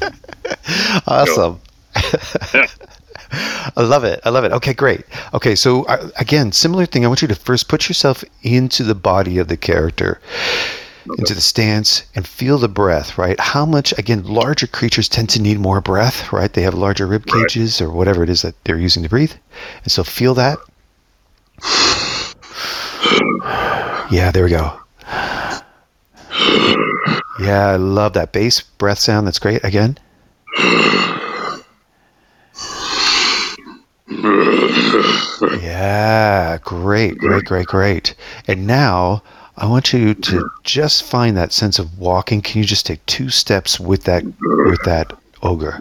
[1.06, 1.60] Awesome.
[3.32, 4.20] I love it.
[4.24, 4.52] I love it.
[4.52, 5.04] Okay, great.
[5.34, 7.04] Okay, so uh, again, similar thing.
[7.04, 10.20] I want you to first put yourself into the body of the character,
[11.18, 13.38] into the stance, and feel the breath, right?
[13.40, 16.52] How much, again, larger creatures tend to need more breath, right?
[16.52, 17.42] They have larger rib Right.
[17.48, 19.32] cages or whatever it is that they're using to breathe.
[19.82, 20.58] And so feel that.
[24.10, 24.80] Yeah, there we go.
[27.38, 29.26] Yeah, I love that bass breath sound.
[29.26, 29.62] That's great.
[29.64, 29.98] Again.
[35.62, 38.14] Yeah, great, great, great, great.
[38.48, 39.22] And now
[39.56, 42.42] I want you to just find that sense of walking.
[42.42, 45.12] Can you just take two steps with that with that
[45.42, 45.78] ogre?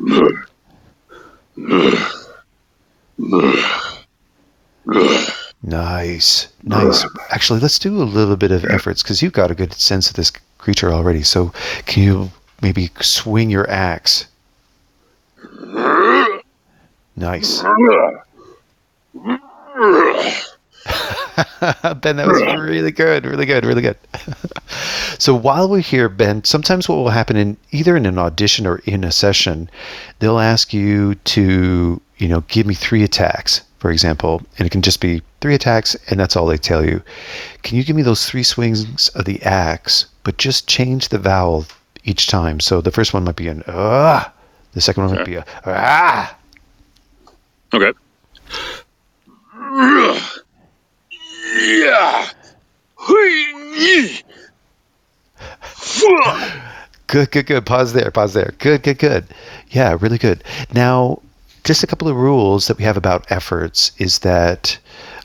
[5.64, 7.06] Nice, nice.
[7.32, 10.16] Actually, let's do a little bit of efforts because you've got a good sense of
[10.16, 11.24] this creature already.
[11.24, 11.52] So,
[11.86, 12.32] can you
[12.62, 14.28] maybe swing your axe?
[17.16, 17.64] Nice.
[22.02, 23.98] ben, that was really good, really good, really good.
[25.18, 28.78] so while we're here, Ben, sometimes what will happen in either in an audition or
[28.86, 29.70] in a session,
[30.20, 34.82] they'll ask you to, you know, give me three attacks, for example, and it can
[34.82, 37.02] just be three attacks, and that's all they tell you.
[37.64, 41.66] Can you give me those three swings of the axe, but just change the vowel
[42.04, 42.60] each time?
[42.60, 44.32] So the first one might be an ah,
[44.74, 46.38] the second one might be a ah.
[47.74, 47.92] Okay.
[49.76, 50.20] Yeah.
[57.08, 57.66] Good, good, good.
[57.66, 58.12] Pause there.
[58.12, 58.54] Pause there.
[58.58, 59.26] Good, good, good.
[59.70, 60.44] Yeah, really good.
[60.74, 61.22] Now,
[61.64, 64.78] just a couple of rules that we have about efforts is that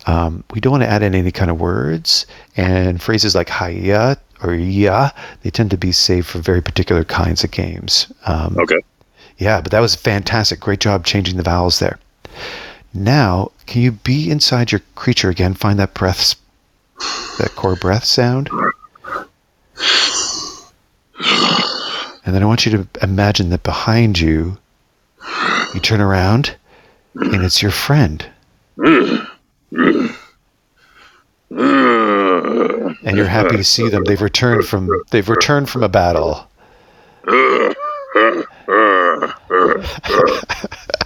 [0.07, 4.19] um, we don't want to add in any kind of words and phrases like hiya
[4.43, 5.11] or ya.
[5.43, 8.13] They tend to be saved for very particular kinds of games.
[8.27, 8.79] Um, Okay.
[9.39, 10.61] yeah, but that was fantastic.
[10.61, 11.99] Great job changing the vowels there.
[12.93, 15.55] Now, can you be inside your creature again?
[15.55, 16.35] Find that breath,
[17.39, 18.51] that core breath sound.
[22.25, 24.59] And then I want you to imagine that behind you,
[25.75, 26.57] you turn around,
[27.15, 28.27] and it's your friend.
[33.03, 34.05] And you're happy to see them.
[34.05, 36.49] They've returned from they've returned from a battle.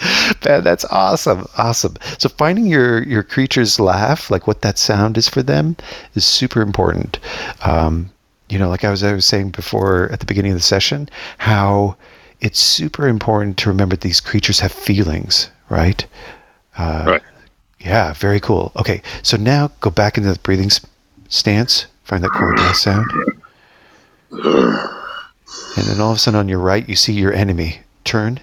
[0.44, 1.46] Man, that's awesome.
[1.56, 1.96] Awesome.
[2.18, 5.76] So finding your your creature's laugh, like what that sound is for them,
[6.14, 7.18] is super important.
[7.64, 8.10] Um,
[8.48, 11.08] you know, like I was I was saying before at the beginning of the session,
[11.38, 11.96] how
[12.40, 16.06] it's super important to remember these creatures have feelings, right?
[17.06, 17.22] right.
[17.80, 18.72] Yeah, very cool.
[18.76, 20.70] Okay, so now go back into the breathing
[21.28, 21.86] stance.
[22.04, 23.10] Find that core breath sound.
[25.76, 27.80] And then all of a sudden on your right, you see your enemy.
[28.04, 28.40] Turn.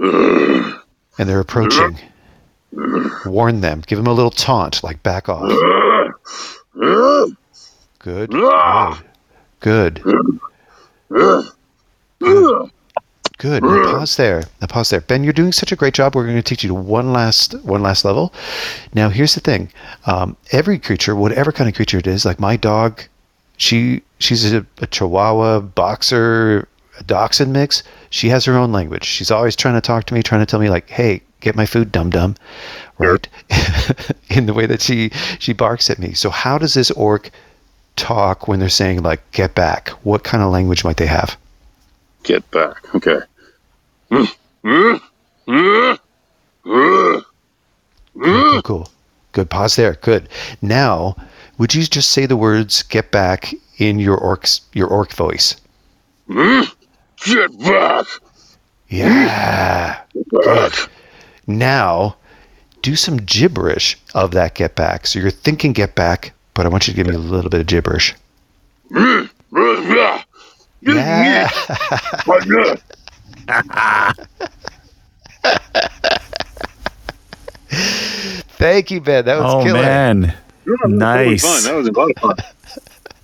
[0.00, 1.98] And they're approaching.
[3.26, 3.82] Warn them.
[3.86, 5.50] Give them a little taunt, like back off.
[7.98, 8.30] Good.
[9.60, 10.02] Good.
[12.20, 12.70] Good.
[13.38, 13.62] Good.
[13.62, 14.42] Now pause there.
[14.60, 15.00] Now pause there.
[15.00, 16.14] Ben, you're doing such a great job.
[16.16, 18.32] We're going to teach you one last one last level.
[18.94, 19.70] Now here's the thing.
[20.06, 23.02] Um, every creature, whatever kind of creature it is, like my dog,
[23.56, 26.66] she she's a, a Chihuahua boxer,
[26.98, 27.82] A dachshund mix.
[28.10, 29.04] She has her own language.
[29.04, 31.64] She's always trying to talk to me, trying to tell me like, "Hey, get my
[31.64, 32.34] food, dum dum,"
[32.98, 33.26] right?
[34.30, 36.12] In the way that she she barks at me.
[36.12, 37.30] So how does this orc
[37.96, 39.90] talk when they're saying like, "Get back"?
[40.02, 41.36] What kind of language might they have?
[42.24, 42.94] Get back.
[42.94, 43.20] Okay.
[48.14, 48.90] Cool, cool, cool.
[49.32, 49.50] Good.
[49.50, 49.94] Pause there.
[49.94, 50.28] Good.
[50.60, 51.16] Now,
[51.58, 55.56] would you just say the words "get back" in your orc's your orc voice?
[56.28, 56.72] Mm-hmm.
[57.24, 58.06] Get back.
[58.88, 60.00] Yeah.
[60.30, 60.74] Good.
[61.46, 62.16] Now,
[62.82, 66.86] do some gibberish of that "get back." So you're thinking "get back," but I want
[66.86, 68.14] you to give me a little bit of gibberish.
[68.90, 69.26] Yeah.
[77.68, 79.24] Thank you, Ben.
[79.24, 79.82] That was Oh killer.
[79.82, 81.72] man, That nice, was fun.
[81.72, 82.36] That was a lot of fun.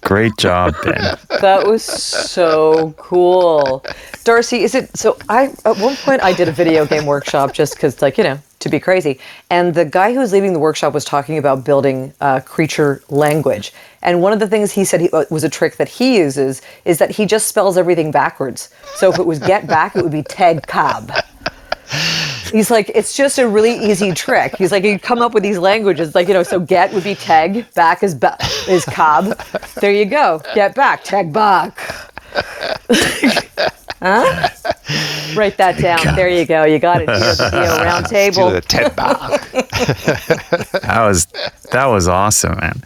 [0.05, 1.19] Great job, Ben.
[1.40, 3.85] That was so cool.
[4.25, 7.79] D'Arcy, is it so I at one point I did a video game workshop just
[7.79, 9.21] cuz like, you know, to be crazy.
[9.51, 13.73] And the guy who was leading the workshop was talking about building uh, creature language.
[14.03, 16.62] And one of the things he said he, uh, was a trick that he uses
[16.85, 18.71] is that he just spells everything backwards.
[18.97, 21.12] So if it was get back, it would be Ted Cobb.
[22.55, 24.55] He's like, it's just a really easy trick.
[24.57, 27.17] He's like, you come up with these languages, like you know, so get would be
[27.17, 28.37] teg, back is ba-
[28.69, 29.37] is cob.
[29.81, 31.77] There you go, get back, teg back.
[34.01, 34.49] huh?
[35.35, 36.14] Write that down.
[36.14, 36.62] There you go.
[36.64, 37.09] You got it.
[37.09, 38.51] Here, video round Do table.
[38.51, 39.40] the Ted Bach.
[40.83, 41.27] That was
[41.73, 42.83] that was awesome, man.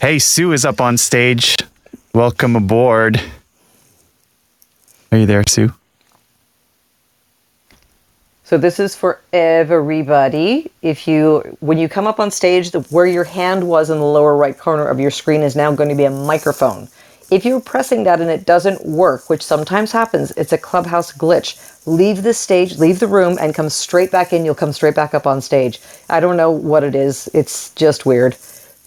[0.00, 1.56] Hey, Sue is up on stage.
[2.14, 3.20] Welcome aboard.
[5.12, 5.74] Are you there, Sue?
[8.50, 10.72] So this is for everybody.
[10.82, 14.04] If you, when you come up on stage, the, where your hand was in the
[14.04, 16.88] lower right corner of your screen is now going to be a microphone.
[17.30, 21.86] If you're pressing that and it doesn't work, which sometimes happens, it's a clubhouse glitch.
[21.86, 24.44] Leave the stage, leave the room, and come straight back in.
[24.44, 25.78] You'll come straight back up on stage.
[26.08, 27.30] I don't know what it is.
[27.32, 28.36] It's just weird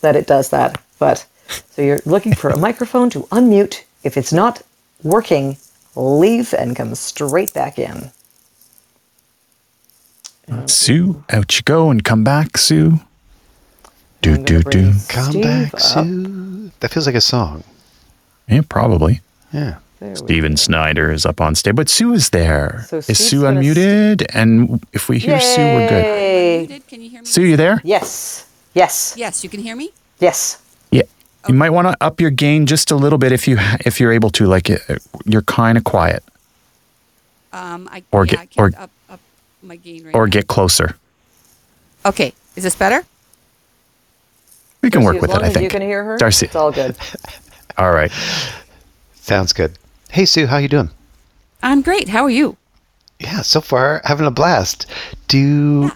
[0.02, 0.82] that it does that.
[0.99, 1.26] But
[1.69, 3.86] so you're looking for a microphone to unmute.
[4.04, 4.62] If it's not
[5.04, 5.56] working,
[5.95, 8.12] leave and come straight back in.
[10.67, 12.99] Sue, out you go and come back, Sue.
[14.22, 14.93] Do do do.
[15.09, 15.80] Come Steve back, up.
[15.80, 16.72] Sue.
[16.80, 17.63] That feels like a song.
[18.47, 19.22] Yeah, probably.
[19.53, 19.78] Yeah.
[19.99, 22.86] There Steven Snyder is up on stage, but Sue is there.
[22.89, 24.26] So is Sue gonna unmuted?
[24.34, 25.88] And if we hear Sue, we're
[26.68, 26.88] good.
[26.88, 27.26] Can you hear me?
[27.26, 27.80] Sue, you there?
[27.86, 28.45] Yes.
[28.74, 29.13] Yes.
[29.18, 29.91] Yes, you can hear me.
[30.20, 30.61] Yes.
[30.91, 31.03] Yeah.
[31.47, 34.11] You might want to up your gain just a little bit if you if you're
[34.11, 34.45] able to.
[34.45, 34.78] Like uh,
[35.26, 36.24] you're kind of quiet,
[37.53, 38.89] Um, I, Or yeah, get- I can't or- up, up
[39.64, 40.32] my gain right or now.
[40.32, 40.95] get closer.
[42.05, 43.03] Okay, is this better?
[44.82, 45.41] We can work As with it.
[45.41, 45.64] I think.
[45.64, 46.18] you can hear her.
[46.18, 46.47] D'Arcy.
[46.47, 46.95] It's all good.
[47.78, 48.11] All right.
[49.16, 49.72] Sounds good.
[50.11, 50.91] Hey, Sue, how you doing?
[51.64, 52.09] I'm great.
[52.09, 52.55] How are you?
[53.20, 54.86] Yeah, so far having a blast.
[55.28, 55.89] Do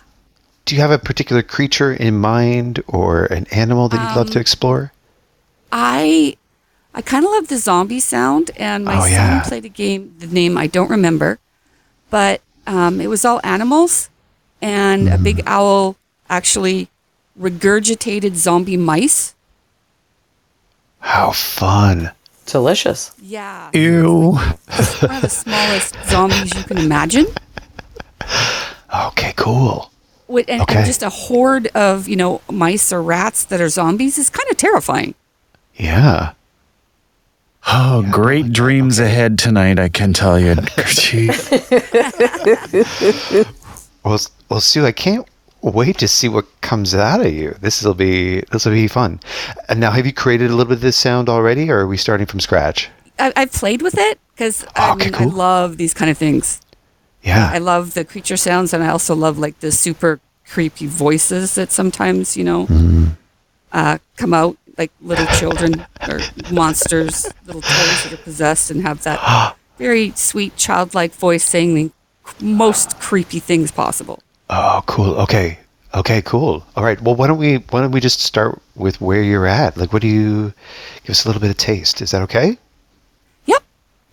[0.66, 4.34] do you have a particular creature in mind or an animal that you'd love Um,
[4.34, 4.92] to explore?
[5.72, 6.36] I
[6.96, 9.44] I kind of love the zombie sound, and my Oh, son yeah.
[9.44, 10.16] played a game.
[10.18, 11.38] The name I don't remember,
[12.10, 14.10] but um, it was all animals,
[14.62, 15.96] and a big owl
[16.30, 16.90] actually
[17.40, 19.34] regurgitated zombie mice.
[21.00, 22.12] How fun!
[22.46, 23.12] Delicious.
[23.22, 24.38] Yeah, Ew.
[24.70, 27.26] It's one of the smallest zombies you can imagine.
[29.08, 29.92] Okay, cool.
[30.28, 30.78] With, and, Okay.
[30.78, 34.50] and just a horde of you know mice or rats that are zombies is kind
[34.52, 35.14] of terrifying.
[35.76, 36.34] Yeah.
[37.70, 40.56] Oh, great dreams ahead tonight, I can tell you.
[40.88, 41.52] Chief.
[44.04, 45.28] Well, s- well, Sue, I can't
[45.62, 47.56] wait to see what comes out of you.
[47.60, 49.20] This will be this will be fun.
[49.68, 51.98] And now, have you created a little bit of this sound already, or are we
[51.98, 52.90] starting from scratch?
[53.20, 56.62] I, I've played with it because I, Okay, mean, I love these kind of things.
[57.24, 57.50] Yeah.
[57.52, 61.72] I love the creature sounds, and I also love like the super creepy voices that
[61.74, 62.68] sometimes you know
[63.74, 66.20] uh, come out, like little children or
[66.52, 71.92] monsters, little toys that are possessed and have that very sweet childlike voice saying the
[72.42, 74.22] most creepy things possible.
[74.50, 75.16] Oh, cool.
[75.22, 75.60] Okay.
[75.94, 76.66] Okay, cool.
[76.76, 77.02] All right.
[77.02, 79.78] Well, why don't we why don't we just start with where you're at?
[79.78, 80.54] Like, what do you
[81.04, 82.02] give us a little bit of taste?
[82.02, 82.58] Is that okay?
[83.46, 83.64] Yep,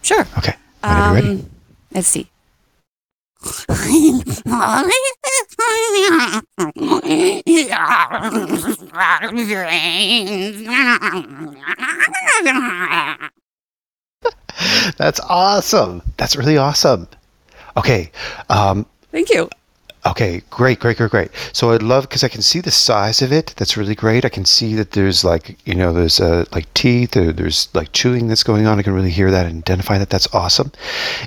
[0.02, 0.26] sure.
[0.38, 0.54] Okay.
[0.80, 1.28] Whenever you're ready.
[1.28, 1.50] Um,
[1.92, 2.30] let's see.
[14.96, 16.02] That's awesome.
[16.16, 17.08] That's really awesome.
[17.76, 18.10] Okay.
[18.48, 19.50] Um, Thank you.
[20.06, 21.30] Okay, great, great, great, great.
[21.54, 23.54] So I'd love because I can see the size of it.
[23.56, 24.26] That's really great.
[24.26, 27.16] I can see that there's like you know there's uh, like teeth.
[27.16, 28.78] Or there's like chewing that's going on.
[28.78, 30.10] I can really hear that and identify that.
[30.10, 30.72] That's awesome.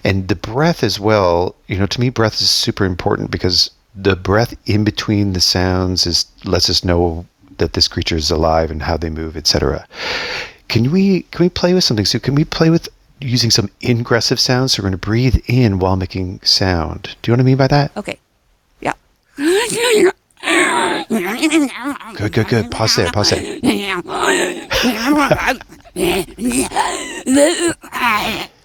[0.03, 1.55] And the breath as well.
[1.67, 6.05] You know, to me, breath is super important because the breath in between the sounds
[6.05, 7.25] is lets us know
[7.57, 9.87] that this creature is alive and how they move, etc.
[10.67, 12.05] Can we can we play with something?
[12.05, 12.87] So can we play with
[13.19, 14.73] using some ingressive sounds?
[14.73, 17.15] So we're going to breathe in while making sound.
[17.21, 17.97] Do you know what I mean by that?
[17.97, 18.19] Okay.
[18.81, 18.93] Yeah.
[22.13, 22.71] Good, good, good.
[22.71, 23.11] Pause there.
[23.11, 23.59] Pause there.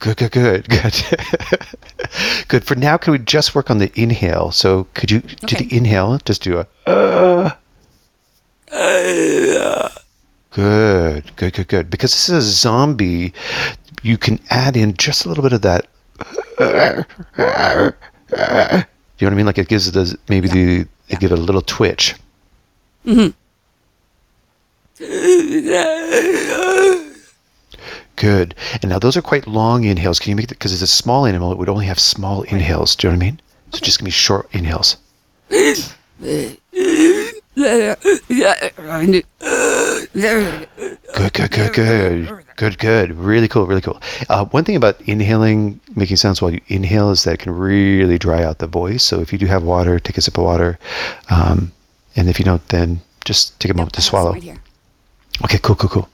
[0.00, 0.94] Good, good, good, good.
[2.48, 2.64] good.
[2.64, 4.52] For now, can we just work on the inhale?
[4.52, 5.64] So could you do Okay.
[5.64, 6.18] the inhale?
[6.24, 6.66] Just do a.
[6.90, 7.50] Uh,
[10.52, 11.90] good, good, good, good.
[11.90, 13.32] Because this is a zombie,
[14.02, 15.86] you can add in just a little bit of that.
[16.58, 17.04] Do You
[19.26, 19.46] know what I mean?
[19.46, 22.14] Like it gives the maybe the it give it a little twitch.
[28.18, 28.54] Good.
[28.82, 30.18] And now those are quite long inhales.
[30.18, 31.52] Can you make it because it's a small animal?
[31.52, 32.96] It would only have small inhales.
[32.96, 33.40] Do you know what I mean?
[33.70, 34.96] So just give me short inhales.
[41.14, 43.12] Good, good, good, good, good, good.
[43.12, 44.00] Really cool, really cool.
[44.28, 48.18] Uh, one thing about inhaling, making sounds while you inhale, is that it can really
[48.18, 49.04] dry out the voice.
[49.04, 50.78] So if you do have water, take a sip of water,
[51.30, 51.72] um,
[52.16, 54.34] and if you don't, then just take a moment to swallow.
[55.44, 56.08] Okay, cool, cool, cool.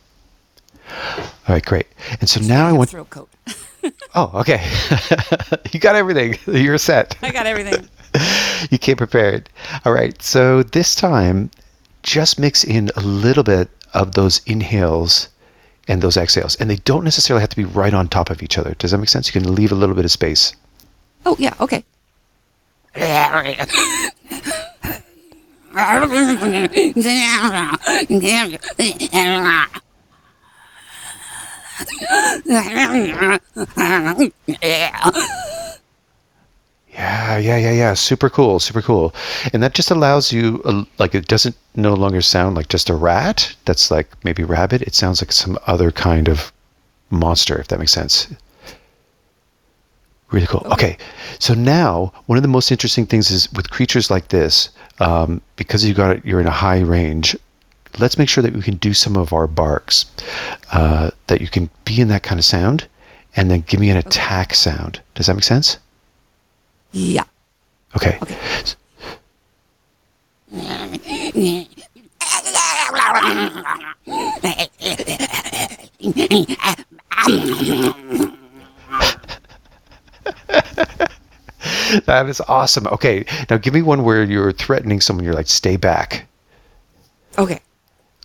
[1.46, 1.86] All right, great.
[2.20, 2.90] And so now I want.
[2.90, 3.28] throat coat.
[4.14, 4.66] Oh, okay.
[5.72, 6.38] you got everything.
[6.46, 7.18] You're set.
[7.20, 7.86] I got everything.
[8.70, 9.50] you came prepared.
[9.84, 10.20] All right.
[10.22, 11.50] So this time,
[12.02, 15.28] just mix in a little bit of those inhales
[15.86, 16.56] and those exhales.
[16.56, 18.74] And they don't necessarily have to be right on top of each other.
[18.78, 19.26] Does that make sense?
[19.34, 20.54] You can leave a little bit of space.
[21.26, 21.54] Oh yeah.
[21.60, 21.84] Okay.
[36.88, 37.94] Yeah, yeah, yeah, yeah.
[37.94, 39.12] Super cool, super cool.
[39.52, 42.94] And that just allows you, uh, like, it doesn't no longer sound like just a
[42.94, 44.82] rat that's like maybe rabbit.
[44.82, 46.52] It sounds like some other kind of
[47.10, 48.28] monster, if that makes sense.
[50.30, 50.66] Really cool.
[50.72, 50.96] Okay,
[51.38, 54.70] so now one of the most interesting things is with creatures like this,
[55.00, 57.36] um, because you got it, you're in a high range.
[57.98, 60.06] Let's make sure that we can do some of our barks,
[60.72, 62.88] uh, that you can be in that kind of sound,
[63.36, 65.00] and then give me an attack sound.
[65.14, 65.78] Does that make sense?
[66.92, 67.24] Yeah.
[67.96, 68.18] Okay.
[68.22, 68.36] Okay.
[82.06, 82.86] That is awesome.
[82.88, 85.24] Okay, now give me one where you're threatening someone.
[85.24, 86.26] You're like, "Stay back."
[87.38, 87.60] Okay.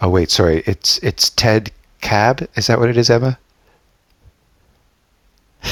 [0.01, 0.63] Oh wait, sorry.
[0.65, 1.71] It's it's Ted
[2.01, 2.47] Cab.
[2.55, 3.37] Is that what it is, Emma?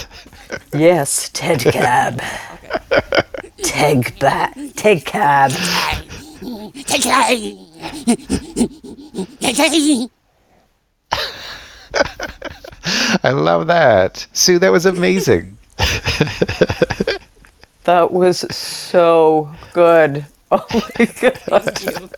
[0.73, 2.21] Yes, Ted Cab.
[3.57, 4.55] Take back.
[4.75, 5.51] Ted Cab.
[6.85, 7.37] Take cab.
[13.23, 14.25] I love that.
[14.31, 15.57] Sue, that was amazing.
[17.87, 20.25] That was so good.
[20.51, 20.65] Oh
[20.97, 22.09] my god.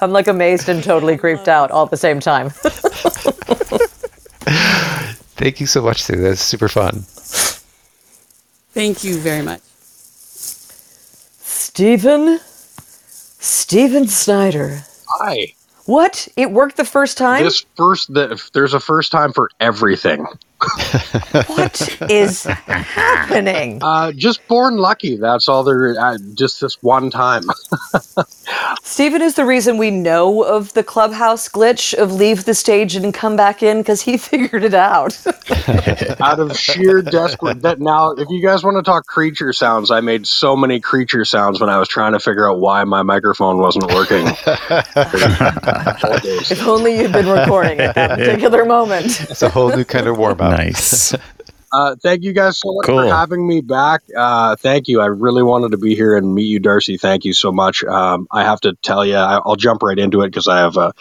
[0.00, 2.50] I'm like amazed and totally creeped out all at the same time.
[5.36, 6.16] Thank you so much, Sue.
[6.16, 7.04] That's super fun.
[8.74, 9.60] Thank you very much.
[11.40, 12.38] Stephen?
[13.38, 14.82] Stephen Snyder.
[15.08, 15.54] Hi.
[15.86, 16.28] What?
[16.36, 17.44] It worked the first time?
[17.44, 20.26] This first, the, there's a first time for everything.
[20.60, 23.78] What is happening?
[23.82, 25.16] Uh, just born lucky.
[25.16, 25.98] That's all there.
[25.98, 27.44] Uh, just this one time.
[28.82, 33.14] Stephen is the reason we know of the clubhouse glitch of leave the stage and
[33.14, 35.16] come back in because he figured it out.
[36.20, 37.62] Out of sheer desperate.
[37.62, 41.24] That now, if you guys want to talk creature sounds, I made so many creature
[41.24, 44.26] sounds when I was trying to figure out why my microphone wasn't working.
[46.50, 49.20] if only you'd been recording at that particular moment.
[49.30, 50.47] It's a whole new kind of warm up.
[50.50, 51.14] Nice.
[51.70, 53.02] Uh, thank you guys so much Cool.
[53.02, 54.02] for having me back.
[54.16, 55.02] Uh, thank you.
[55.02, 56.96] I really wanted to be here and meet you, D'Arcy.
[56.96, 57.84] Thank you so much.
[57.84, 60.78] Um, I have to tell you, I, I'll jump right into it because I have
[60.78, 60.92] a.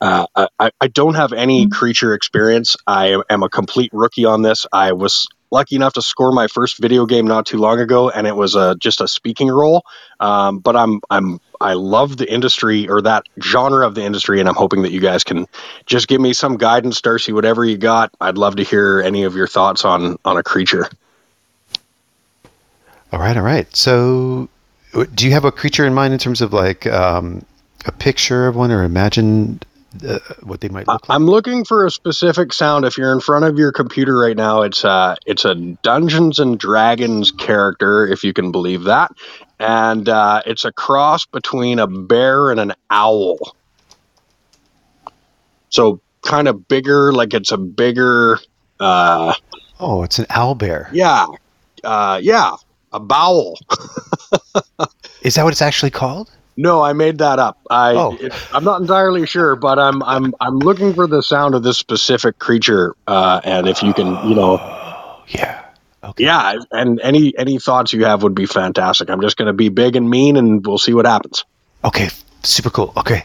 [0.00, 0.26] Uh,
[0.58, 2.76] I, I don't have any creature experience.
[2.84, 4.66] I am a complete rookie on this.
[4.72, 8.26] I was lucky enough to score my first video game not too long ago, and
[8.26, 9.84] it was a, just a speaking role.
[10.18, 14.48] Um, but I'm I'm I love the industry or that genre of the industry, and
[14.48, 15.46] I'm hoping that you guys can
[15.86, 17.32] just give me some guidance, D'Arcy.
[17.32, 20.88] Whatever you got, I'd love to hear any of your thoughts on on a creature.
[23.12, 23.74] All right, all right.
[23.76, 24.48] So,
[25.14, 27.44] do you have a creature in mind in terms of like um,
[27.84, 29.60] a picture of one or imagine
[30.06, 31.14] uh, what they might look like?
[31.14, 32.86] I'm looking for a specific sound.
[32.86, 36.58] If you're in front of your computer right now, it's a it's a Dungeons and
[36.58, 39.12] Dragons character, if you can believe that,
[39.62, 43.38] and uh, it's a cross between a bear and an owl.
[45.70, 48.38] So kind of bigger, like it's a bigger,
[48.80, 49.34] uh,
[49.80, 50.88] Oh, it's an owl bear.
[50.92, 51.26] yeah,
[51.82, 52.54] uh, yeah,
[52.92, 53.58] a bowel.
[55.22, 56.30] Is that what it's actually called?
[56.56, 57.58] No, I made that up.
[57.70, 58.16] I Oh.
[58.20, 61.78] it, I'm not entirely sure, but I'm I'm I'm looking for the sound of this
[61.78, 64.56] specific creature, uh, and if you can, you know,
[65.28, 65.61] Yeah.
[66.04, 66.24] Okay.
[66.24, 69.08] yeah, and any any thoughts you have would be fantastic.
[69.08, 71.44] I'm just going to be big and mean, and we'll see what happens.
[71.84, 72.08] Okay.
[72.42, 72.92] Super cool.
[72.96, 73.24] Okay.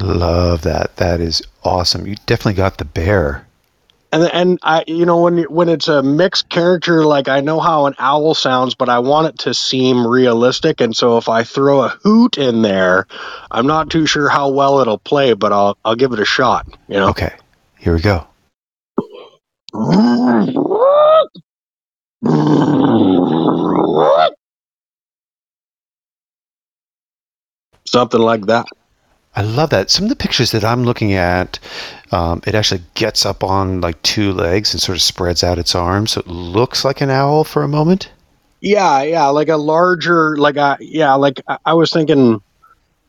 [0.00, 0.96] Love that.
[0.96, 2.06] That is awesome.
[2.06, 3.46] You definitely got the bear.
[4.12, 7.86] And and I, you know, when when it's a mixed character, like I know how
[7.86, 10.80] an owl sounds, but I want it to seem realistic.
[10.80, 13.06] And so if I throw a hoot in there,
[13.50, 16.66] I'm not too sure how well it'll play, but I'll I'll give it a shot.
[16.88, 17.08] You know.
[17.10, 17.32] Okay.
[17.78, 18.26] Here we go.
[27.86, 28.66] Something like that.
[29.34, 29.90] I love that.
[29.90, 31.58] Some of the pictures that I'm looking at,
[32.10, 35.74] um, it actually gets up on like two legs and sort of spreads out its
[35.74, 36.12] arms.
[36.12, 38.10] So it looks like an owl for a moment.
[38.60, 42.42] Yeah, yeah, like a larger, like a yeah, like I, I was thinking.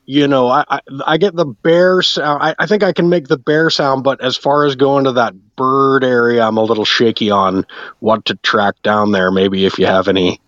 [0.05, 2.41] You know, I, I I get the bear sound.
[2.43, 5.13] I, I think I can make the bear sound, but as far as going to
[5.13, 7.65] that bird area, I'm a little shaky on
[7.99, 9.31] what to track down there.
[9.31, 10.41] Maybe if you have any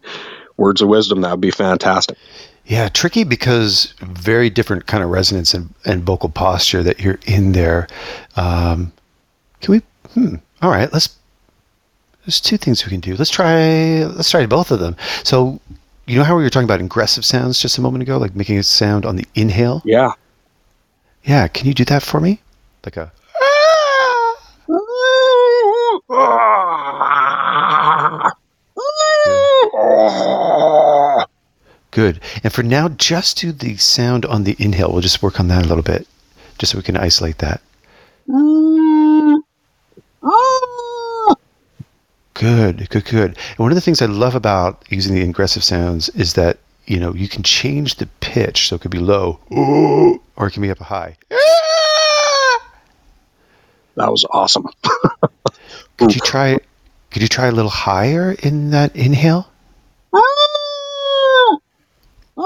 [0.57, 2.17] words of wisdom, that would be fantastic.
[2.65, 7.51] Yeah, tricky because very different kind of resonance and, and vocal posture that you're in
[7.51, 7.87] there.
[8.37, 8.93] Um,
[9.59, 9.81] can we?
[10.13, 10.35] Hmm.
[10.61, 10.91] All right.
[10.93, 11.17] Let's.
[12.25, 13.17] There's two things we can do.
[13.17, 14.05] Let's try.
[14.05, 14.95] Let's try both of them.
[15.23, 15.59] So,
[16.07, 18.57] you know how we were talking about ingressive sounds just a moment ago, like making
[18.57, 19.81] a sound on the inhale.
[19.83, 20.11] Yeah.
[21.23, 21.49] Yeah.
[21.49, 22.39] Can you do that for me?
[22.85, 23.11] Like a.
[31.93, 32.21] Good.
[32.43, 34.91] And for now, just do the sound on the inhale.
[34.91, 36.07] We'll just work on that a little bit,
[36.57, 37.61] just so we can isolate that.
[38.27, 39.41] Mm.
[40.23, 41.35] Ah.
[42.33, 43.37] Good, good, good.
[43.49, 46.99] And one of the things I love about using the ingressive sounds is that you
[46.99, 50.71] know you can change the pitch, so it could be low, or it can be
[50.71, 51.15] up high.
[51.31, 52.71] Ah!
[53.97, 54.67] That was awesome.
[55.97, 56.57] Could you try?
[57.11, 59.51] Could you try a little higher in that inhale?
[60.11, 60.42] Ah!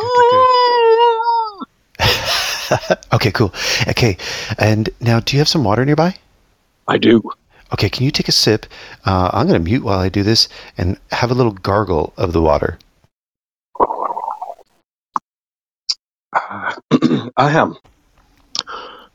[3.14, 3.54] Okay, cool.
[3.88, 4.18] Okay,
[4.60, 6.16] and now, do you have some water nearby?
[6.88, 7.24] I do.
[7.74, 8.66] Okay, can you take a sip?
[9.06, 12.34] Uh, I'm going to mute while I do this and have a little gargle of
[12.34, 12.78] the water.
[16.34, 16.78] I
[17.38, 17.76] am.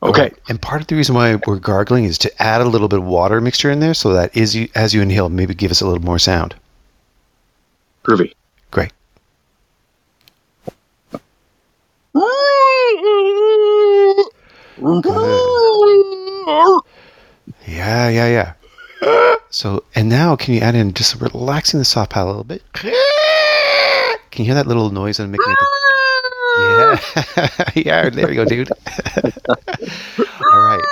[0.03, 0.23] Okay.
[0.23, 2.99] Alright, And part of the reason why we're gargling is to add a little bit
[2.99, 5.87] of water mixture in there so that you, as you inhale, maybe give us a
[5.87, 6.55] little more sound.
[8.05, 8.35] Groovy.
[8.71, 8.93] Great.
[17.67, 18.53] Yeah, yeah, yeah.
[19.51, 22.63] So, and now can you add in just relaxing the soft palate a little bit?
[24.31, 25.55] Can you hear that little noise I'm making?
[26.59, 26.99] Yeah,
[27.75, 28.11] yeah.
[28.11, 28.71] There you go, dude.
[30.53, 30.85] All right,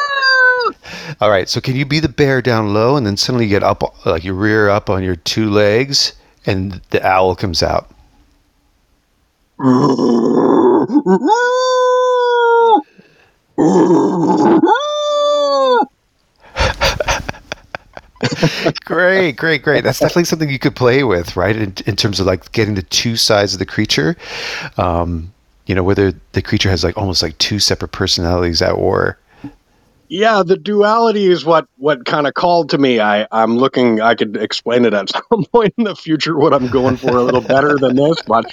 [1.20, 1.48] all right.
[1.48, 4.24] So, can you be the bear down low, and then suddenly you get up, like
[4.24, 6.14] you rear up on your two legs,
[6.46, 7.90] and the owl comes out?
[18.84, 19.84] great, great, great.
[19.84, 21.56] That's definitely something you could play with, right?
[21.56, 24.16] In, in terms of like getting the two sides of the creature.
[24.76, 25.32] Um,
[25.66, 29.18] you know, whether the creature has like almost like two separate personalities at war.
[30.08, 32.98] Yeah, the duality is what what kind of called to me.
[32.98, 34.00] I I'm looking.
[34.00, 37.22] I could explain it at some point in the future what I'm going for a
[37.22, 38.52] little better than this, but.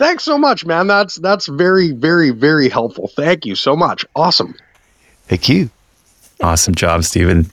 [0.00, 0.86] Thanks so much, man.
[0.86, 3.08] That's that's very, very, very helpful.
[3.08, 4.02] Thank you so much.
[4.16, 4.54] Awesome.
[5.28, 5.68] Thank you.
[6.40, 7.50] Awesome job, Stephen.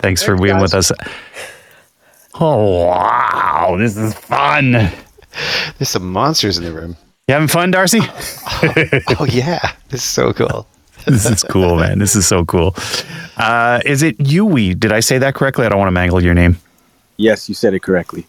[0.00, 0.62] Thanks for being guys.
[0.62, 0.90] with us.
[2.40, 3.76] Oh, wow.
[3.78, 4.72] This is fun.
[4.72, 6.96] There's some monsters in the room.
[7.28, 8.00] You having fun, D'Arcy?
[9.20, 10.66] Oh yeah, this is so cool.
[11.06, 12.00] this is cool, man.
[12.00, 12.74] This is so cool.
[13.36, 14.74] Uh, is it Yui?
[14.74, 15.64] Did I say that correctly?
[15.64, 16.58] I don't want to mangle your name.
[17.18, 18.26] Yes, you said it correctly.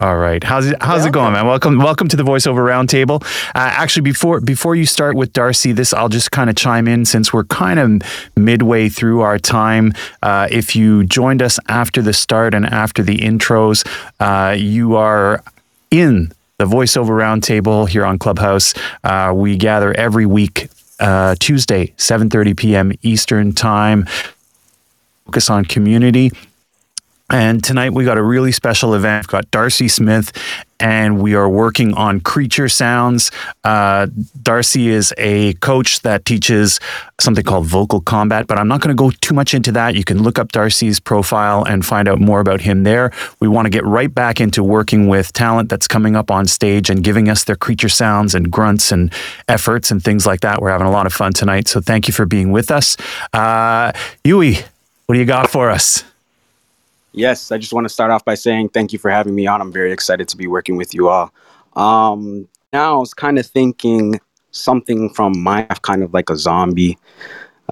[0.00, 0.42] All right.
[0.42, 1.46] How's it how's it going, man?
[1.46, 3.22] Welcome welcome to the voiceover roundtable.
[3.48, 7.04] Uh, actually before before you start with D'Arcy, this I'll just kind of chime in
[7.04, 8.02] since we're kind of
[8.34, 9.92] midway through our time.
[10.22, 13.86] Uh, if you joined us after the start and after the intros,
[14.20, 15.42] uh, you are
[15.90, 18.72] in the voiceover roundtable here on Clubhouse.
[19.04, 22.92] Uh, we gather every week, uh, Tuesday, 7:30 p.m.
[23.02, 24.06] Eastern time.
[25.26, 26.32] Focus on community.
[27.30, 29.26] And tonight we got a really special event.
[29.26, 30.32] We've got D'Arcy Smith,
[30.80, 33.30] and we are working on creature sounds.
[33.62, 34.08] Uh,
[34.42, 36.80] D'Arcy is a coach that teaches
[37.20, 39.94] something called vocal combat, but I'm not going to go too much into that.
[39.94, 43.12] You can look up D'Arcy's profile and find out more about him there.
[43.38, 46.90] We want to get right back into working with talent that's coming up on stage
[46.90, 49.12] and giving us their creature sounds and grunts and
[49.46, 50.60] efforts and things like that.
[50.60, 51.68] We're having a lot of fun tonight.
[51.68, 52.96] So thank you for being with us.
[53.32, 53.92] Uh,
[54.24, 54.54] Yui,
[55.06, 56.02] what do you got for us?
[57.12, 59.60] Yes, I just want to start off by saying thank you for having me on.
[59.60, 61.32] I'm very excited to be working with you all.
[61.74, 64.20] Um, now I was kind of thinking
[64.52, 66.98] something from Minecraft, kind of like a zombie,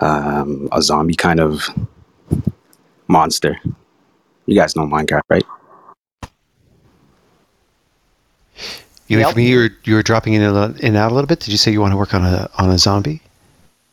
[0.01, 1.68] um, a zombie kind of
[3.07, 3.61] monster.
[4.47, 5.45] You guys know Minecraft, right?
[9.09, 9.36] You Yep.
[9.36, 11.41] me, you were you were dropping in and in and out a little bit.
[11.41, 13.22] Did you say you want to work on a on a zombie?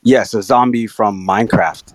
[0.03, 1.94] Yes, a zombie from Minecraft.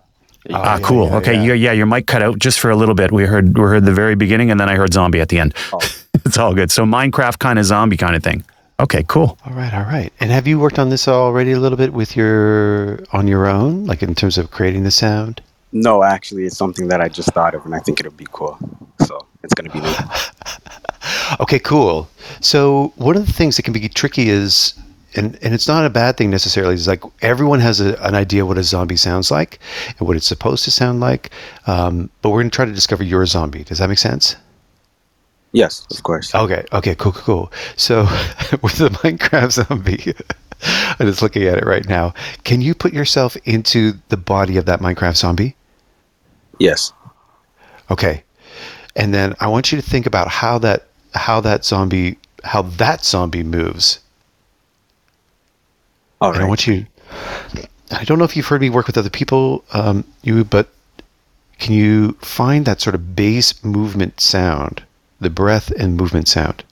[0.51, 1.07] Ah, yeah, cool.
[1.07, 1.43] yeah, okay, yeah.
[1.43, 1.55] yeah.
[1.55, 3.13] yeah, your mic cut out just for a little bit.
[3.13, 5.55] We heard we heard the very beginning, and then I heard zombie at the end.
[5.73, 5.81] Oh.
[6.25, 6.71] it's all good.
[6.71, 8.45] So Minecraft kind of zombie kind of thing.
[8.79, 9.39] Okay, cool.
[9.45, 10.11] All right, all right.
[10.21, 13.85] And have you worked on this already a little bit with your on your own,
[13.85, 15.43] like in terms of creating the sound?
[15.73, 18.59] No, actually, it's something that I just thought of, and I think it'll be cool.
[19.07, 19.97] So it's gonna be neat.
[21.41, 22.09] Okay, cool.
[22.41, 24.75] So one of the things that can be tricky is,
[25.15, 28.47] and, and it's not a bad thing necessarily, It's like everyone has a, an idea
[28.47, 29.59] what a zombie sounds like
[29.99, 31.31] and what it's supposed to sound like.
[31.67, 33.65] Um, but we're going to try to discover your zombie.
[33.65, 34.37] Does that make sense?
[35.53, 36.35] Yes, of course.
[36.35, 37.53] Okay, okay, cool, cool, cool.
[37.77, 38.03] So
[38.63, 40.15] with the Minecraft zombie,
[41.01, 42.15] I'm just looking at it right now.
[42.45, 45.57] Can you put yourself into the body of that Minecraft zombie?
[46.59, 46.93] Yes.
[47.91, 48.23] Okay.
[48.95, 53.05] And then I want you to think about how that how that zombie how that
[53.05, 53.99] zombie moves.
[56.21, 56.87] All And I want you.
[57.91, 60.69] I don't know if you've heard me work with other people, um, you, but
[61.59, 64.83] can you find that sort of bass movement sound,
[65.21, 66.63] the breath and movement sound?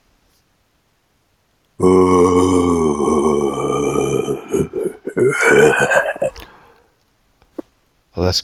[8.15, 8.43] Well, that's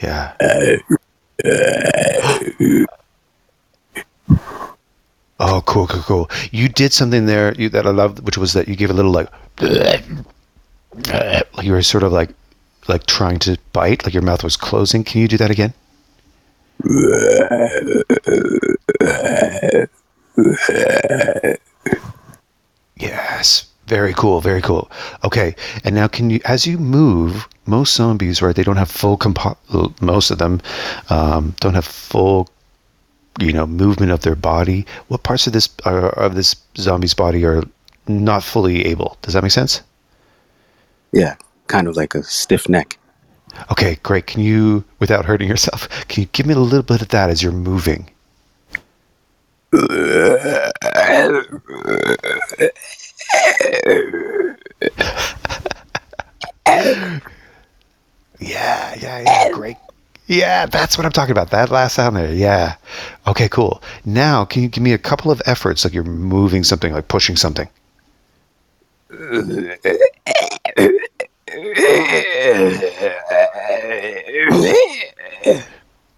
[0.00, 0.34] yeah.
[5.42, 6.30] Oh, cool, cool, cool.
[6.52, 9.10] You did something there you, that I loved, which was that you gave a little
[9.10, 9.28] like,
[9.60, 10.04] like
[11.62, 12.30] you were sort of like,
[12.88, 15.04] like trying to bite, like your mouth was closing.
[15.04, 15.74] Can you do that again?
[22.96, 24.90] Yes, Very cool, very cool.
[25.24, 28.54] Okay, and now can you, as you move, most zombies, right?
[28.56, 29.58] They don't have full compo-
[30.00, 30.60] Most of them
[31.10, 32.48] um, don't have full,
[33.40, 34.86] you know, movement of their body.
[35.08, 37.62] What parts of this uh, of this zombie's body are
[38.08, 39.16] not fully able?
[39.22, 39.82] Does that make sense?
[41.12, 42.98] Yeah, kind of like a stiff neck.
[43.70, 44.26] Okay, great.
[44.26, 47.42] Can you, without hurting yourself, can you give me a little bit of that as
[47.42, 48.08] you're moving?
[58.42, 59.50] Yeah, yeah, yeah.
[59.52, 59.76] Great.
[60.32, 61.50] Yeah, that's what I'm talking about.
[61.50, 62.32] That last sound there.
[62.32, 62.76] Yeah.
[63.26, 63.82] Okay, cool.
[64.06, 67.36] Now, can you give me a couple of efforts like you're moving something, like pushing
[67.36, 67.68] something?
[69.08, 69.78] Good,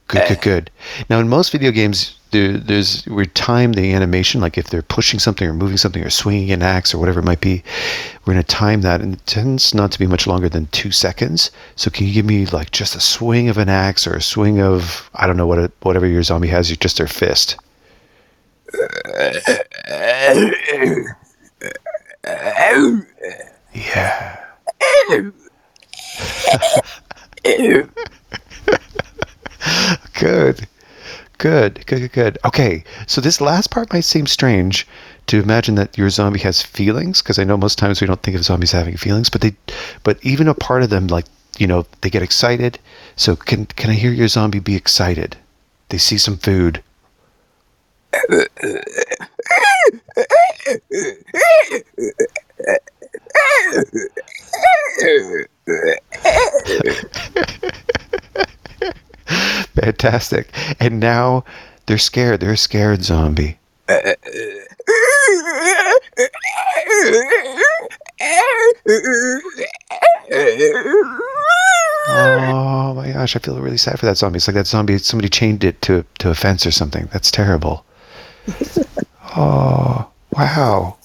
[0.06, 0.70] good, good.
[1.10, 5.20] Now, in most video games, there, there's we time the animation, like if they're pushing
[5.20, 7.62] something or moving something or swinging an axe or whatever it might be.
[8.24, 10.90] We're going to time that, and it tends not to be much longer than two
[10.90, 11.52] seconds.
[11.76, 14.60] So, can you give me like just a swing of an axe or a swing
[14.60, 17.56] of I don't know what it, whatever your zombie has, you just their fist.
[23.72, 24.40] Yeah.
[30.18, 30.66] good.
[31.38, 32.38] Good, good, good, good.
[32.44, 34.86] Okay, so this last part might seem strange
[35.26, 38.36] to imagine that your zombie has feelings, because I know most times we don't think
[38.36, 39.54] of zombies having feelings, but they,
[40.04, 41.26] but even a part of them, like
[41.58, 42.78] you know, they get excited.
[43.16, 45.36] So can can I hear your zombie be excited?
[45.88, 46.82] They see some food.
[59.74, 60.48] Fantastic.
[60.80, 61.44] And now
[61.86, 62.40] they're scared.
[62.40, 63.58] They're a scared zombie.
[72.06, 74.36] Oh my gosh, I feel really sad for that zombie.
[74.38, 77.08] It's like that zombie somebody chained it to to a fence or something.
[77.12, 77.84] That's terrible.
[79.36, 80.96] Oh, wow.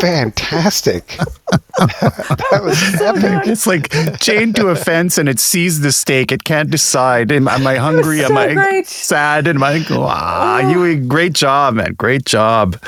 [0.00, 1.06] Fantastic.
[1.78, 3.46] that was epic.
[3.48, 3.90] It's like
[4.20, 6.32] chained to a fence and it sees the steak.
[6.32, 7.32] It can't decide.
[7.32, 8.18] Am, am I hungry?
[8.20, 8.86] so am I great.
[8.86, 9.48] sad?
[9.48, 9.84] Am I?
[9.90, 11.94] Ah, you great job, man.
[11.94, 12.80] Great job.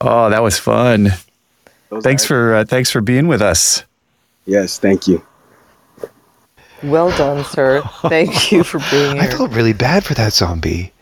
[0.00, 1.10] Oh, that was fun.
[1.90, 3.84] Those Thanks are- for uh, thanks for being with us.
[4.46, 5.24] Yes, thank you.
[6.82, 7.82] Well done, sir.
[8.02, 9.22] Thank you for being here.
[9.24, 10.92] I felt really bad for that zombie.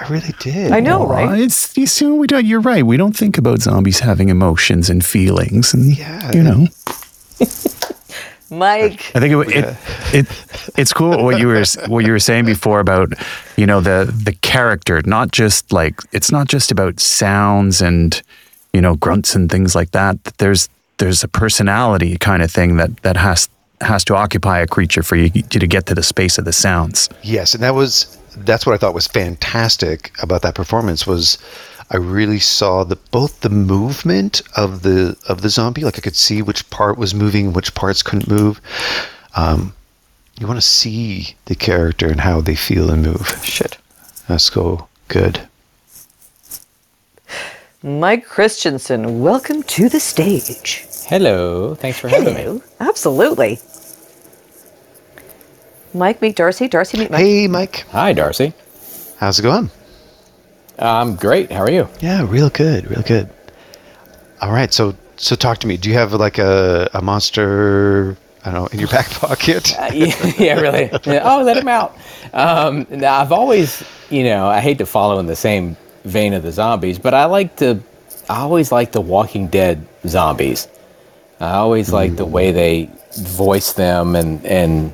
[0.00, 0.72] I really did.
[0.72, 1.40] I know, Aw, right?
[1.40, 2.46] It's you see, we don't.
[2.46, 2.84] You're right.
[2.84, 6.66] We don't think about zombies having emotions and feelings, and Yeah, you know.
[8.50, 9.14] Mike.
[9.14, 9.76] I think it, it,
[10.14, 10.26] it
[10.76, 13.12] it's cool what you were what you were saying before about
[13.56, 18.22] you know the the character, not just like it's not just about sounds and
[18.72, 20.22] you know grunts and things like that.
[20.38, 20.68] There's
[20.98, 23.48] there's a personality kind of thing that that has
[23.80, 27.08] has to occupy a creature for you to get to the space of the sounds.
[27.22, 31.38] Yes, and that was that's what I thought was fantastic about that performance was
[31.90, 36.16] I really saw the both the movement of the of the zombie, like I could
[36.16, 38.60] see which part was moving, which parts couldn't move.
[39.34, 39.74] Um,
[40.38, 43.40] you want to see the character and how they feel and move.
[43.42, 43.78] Shit.
[44.28, 44.88] That's cool.
[45.08, 45.48] Good.
[47.82, 50.84] Mike Christensen, welcome to the stage.
[51.06, 51.74] Hello.
[51.74, 52.60] Thanks for having me.
[52.80, 53.58] Absolutely.
[55.94, 56.68] Mike, meet D'Arcy.
[56.68, 57.20] D'Arcy, meet Mike.
[57.20, 57.84] Hey, Mike.
[57.90, 58.52] Hi, D'Arcy.
[59.18, 59.70] How's it going?
[60.78, 61.50] I'm great.
[61.50, 61.88] How are you?
[62.00, 63.28] Yeah, real good, real good.
[64.40, 65.76] All right, so so talk to me.
[65.76, 68.16] Do you have like a, a monster?
[68.44, 69.74] I don't know in your back pocket.
[69.78, 70.90] Uh, yeah, yeah, really.
[71.04, 71.96] Yeah, Oh, let him out.
[72.32, 76.44] Um, now, I've always, you know, I hate to follow in the same vein of
[76.44, 77.80] the zombies, but I like to,
[78.30, 80.68] I always like the Walking Dead zombies.
[81.40, 84.92] I always like the way they voice them and and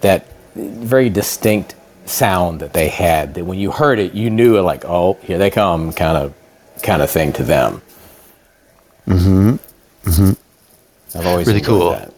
[0.00, 1.74] that very distinct
[2.06, 3.34] sound that they had.
[3.34, 6.34] That when you heard it, you knew it like, oh, here they come, kind of,
[6.82, 7.82] kind of thing to them.
[9.06, 9.56] Mm-hmm.
[10.08, 11.18] Mm-hmm.
[11.18, 11.90] I've always Really cool.
[11.90, 12.12] that.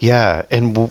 [0.00, 0.90] Yeah, and w-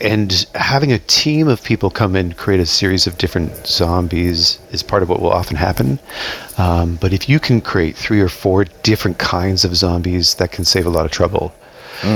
[0.00, 4.82] and having a team of people come and create a series of different zombies is
[4.82, 5.98] part of what will often happen.
[6.58, 10.64] Um, but if you can create three or four different kinds of zombies, that can
[10.66, 11.54] save a lot of trouble.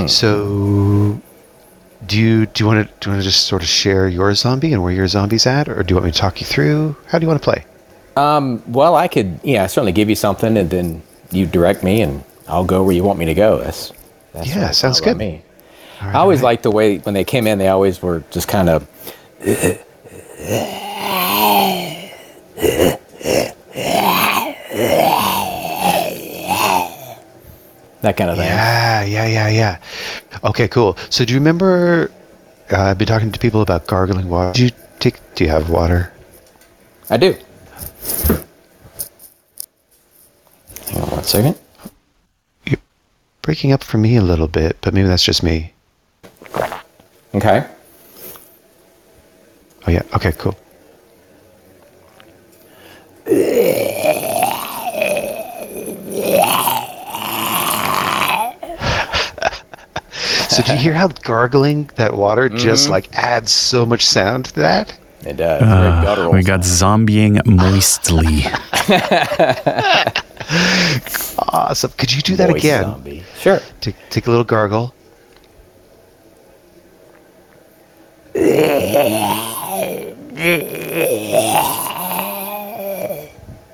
[0.07, 1.19] So,
[2.05, 4.33] do you do you want to do you want to just sort of share your
[4.33, 6.95] zombie and where your zombie's at, or do you want me to talk you through?
[7.07, 7.65] How do you want to play?
[8.15, 12.23] Um, well, I could, yeah, certainly give you something, and then you direct me, and
[12.47, 13.59] I'll go where you want me to go.
[13.59, 13.93] That's,
[14.33, 15.17] that's Yeah, sounds good.
[15.17, 15.43] Me.
[16.01, 18.87] I always liked the way when they came in, they always were just kind of.
[28.01, 28.47] That kind of thing.
[28.47, 29.77] Yeah, yeah, yeah, yeah.
[30.43, 30.97] Okay, cool.
[31.09, 32.11] So do you remember?
[32.71, 34.53] Uh, I've been talking to people about gargling water.
[34.53, 35.17] Do you take?
[35.35, 36.11] Do you have water?
[37.09, 37.35] I do.
[40.87, 41.57] Hang on one second.
[42.65, 42.79] You're
[43.41, 45.73] breaking up for me a little bit, but maybe that's just me.
[47.33, 47.65] Okay.
[49.87, 50.03] Oh yeah.
[50.15, 50.31] Okay.
[50.33, 50.55] Cool.
[60.51, 62.91] So do you hear how gargling that water just Mm-hmm.
[62.91, 64.97] like adds so much sound to that?
[65.25, 65.61] It does.
[65.61, 66.31] Uh, guttural.
[66.33, 68.43] we got zombieing moistly.
[71.53, 71.91] Awesome.
[71.97, 72.83] Could you do that Moist again?
[72.83, 73.23] zombie.
[73.39, 73.59] Sure.
[73.79, 74.93] Take, take a little gargle.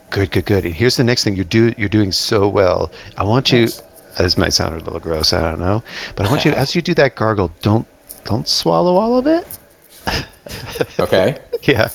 [0.09, 0.65] Good, good, good.
[0.65, 1.73] And here's the next thing you do.
[1.78, 2.91] You're doing so well.
[3.17, 3.67] I want you.
[4.18, 5.32] This might sound a little gross.
[5.34, 5.84] I don't know,
[6.15, 7.51] but I want you as you do that gargle.
[7.61, 7.88] Don't
[8.26, 9.47] don't swallow all of it.
[10.99, 11.38] Okay.
[11.63, 11.89] Yeah.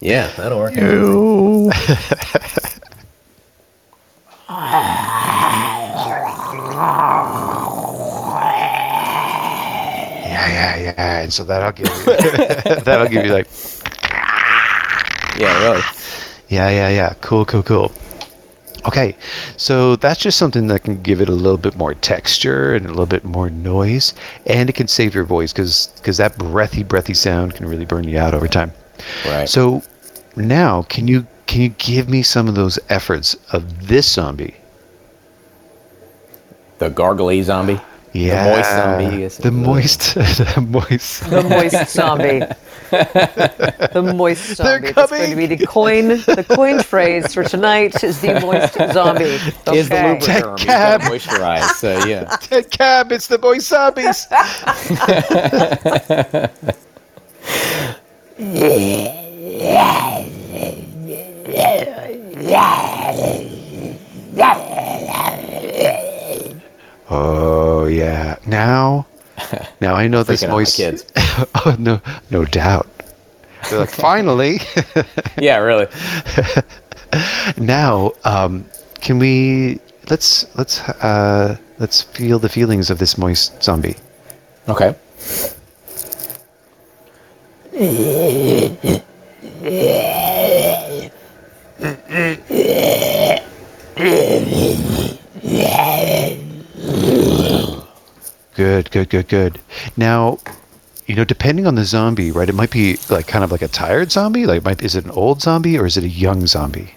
[0.00, 0.74] Yeah, that'll work.
[0.74, 1.70] Ew.
[10.26, 11.20] Yeah, yeah, yeah.
[11.22, 12.04] And so that'll give you
[12.84, 13.48] that'll give you like
[15.38, 15.82] Yeah, really.
[16.48, 17.14] Yeah, yeah, yeah.
[17.20, 17.92] Cool, cool, cool.
[18.86, 19.16] Okay,
[19.56, 22.90] so that's just something that can give it a little bit more texture and a
[22.90, 24.14] little bit more noise,
[24.46, 28.04] and it can save your voice because because that breathy, breathy sound can really burn
[28.04, 28.72] you out over time.
[29.26, 29.48] Right.
[29.48, 29.82] So
[30.36, 34.54] now, can you can you give me some of those efforts of this zombie?
[36.78, 37.80] The gargly zombie.
[38.12, 39.26] Yeah, The moist zombie.
[39.42, 40.14] The moist,
[40.54, 41.30] the moist.
[41.30, 42.42] The moist zombie.
[42.90, 44.92] the moist They're zombie.
[44.92, 46.08] That's going to be the coin.
[46.08, 49.24] The coined phrase for tonight is the moist zombie.
[49.24, 50.12] Is the Okay.
[50.12, 50.60] lubricant.
[50.60, 51.00] You cab.
[51.00, 51.70] gotta moisturize.
[51.76, 52.24] So yeah.
[52.40, 54.26] Ted Cab, it's the moist zombies.
[67.08, 68.36] Oh yeah.
[68.46, 69.06] Now,
[69.80, 70.76] now I know this Freaking out my moist.
[70.76, 71.04] kids.
[71.16, 72.88] oh no, no doubt.
[73.70, 74.60] They're like, finally.
[75.38, 75.86] Yeah, really.
[77.58, 78.64] now, um,
[79.00, 79.80] can we?
[80.08, 83.96] Let's let's uh, let's feel the feelings of this moist zombie.
[84.68, 84.94] Okay.
[98.56, 99.60] Good, good, good, good.
[99.96, 100.38] Now,
[101.06, 102.48] you know, depending on the zombie, right?
[102.48, 104.46] It might be like kind of like a tired zombie.
[104.46, 106.94] Like, might is it an old zombie or is it a young zombie?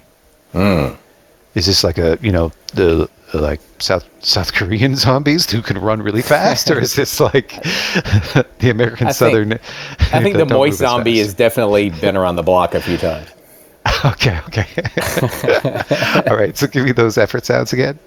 [0.53, 5.78] Is this like a you know the uh, like South South Korean zombies who can
[5.78, 7.49] run really fast, or is this like
[8.60, 9.53] the American I think- Southern?
[9.53, 11.26] I think the don't moist zombie fast?
[11.28, 13.28] has definitely been around the block a few times.
[14.05, 14.68] Okay, okay.
[16.30, 17.99] All right, so give me those effort sounds again.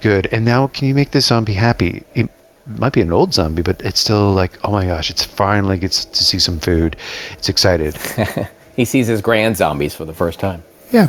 [0.00, 0.32] Good, good, good.
[0.32, 2.04] And now, can you make this zombie happy?
[2.14, 2.28] It
[2.66, 6.04] might be an old zombie, but it's still like, oh my gosh, it's finally gets
[6.04, 6.96] to see some food.
[7.32, 7.96] It's excited.
[8.76, 10.62] He sees his grand zombies for the first time.
[10.90, 11.08] yeah.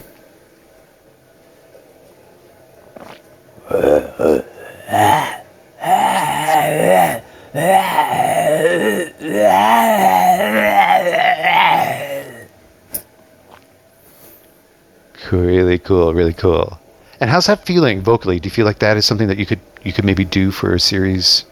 [15.31, 16.80] Really cool, really cool.
[17.21, 18.39] And how's that feeling vocally?
[18.39, 20.73] Do you feel like that is something that you could you could maybe do for
[20.73, 21.45] a series?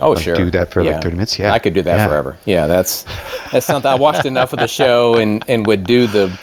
[0.00, 0.34] Oh, Like, sure.
[0.34, 1.38] do that for, like, 30 minutes?
[1.38, 1.52] Yeah.
[1.52, 2.08] I could do that Yeah.
[2.08, 2.36] forever.
[2.44, 3.04] Yeah, that's
[3.52, 6.36] that's something I watched enough of the show and and would do the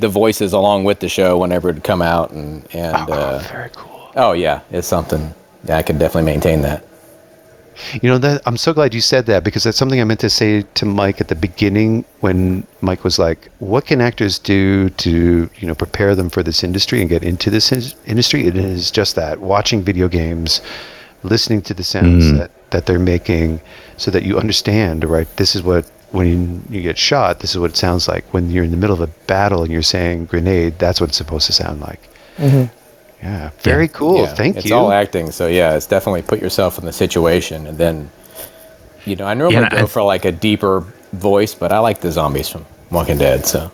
[0.00, 4.10] the voices along with the show whenever it'd come out and and uh, Very cool.
[4.16, 5.32] oh yeah, it's something
[5.64, 6.84] yeah, I could definitely maintain that.
[7.92, 10.30] You know that I'm so glad you said that because that's something I meant to
[10.30, 15.50] say to Mike at the beginning when Mike was like, "What can actors do to
[15.58, 18.90] you know prepare them for this industry and get into this in- industry?" It is
[18.90, 20.60] just that watching video games,
[21.22, 22.38] listening to the sounds mm.
[22.38, 23.60] that that they're making,
[23.96, 25.04] so that you understand.
[25.04, 28.24] Right, this is what when you get shot, this is what it sounds like.
[28.32, 31.18] When you're in the middle of a battle and you're saying grenade, that's what it's
[31.18, 32.00] supposed to sound like.
[32.38, 32.72] Mm-hmm.
[33.22, 34.18] Yeah, very cool.
[34.22, 34.68] Yeah, Thank it's you.
[34.68, 38.10] It's all acting, so yeah, it's definitely put yourself in the situation and then
[39.04, 42.00] you know, I normally Yeah, go I- for like a deeper voice, but I like
[42.00, 43.70] the zombies from Walking Dead, so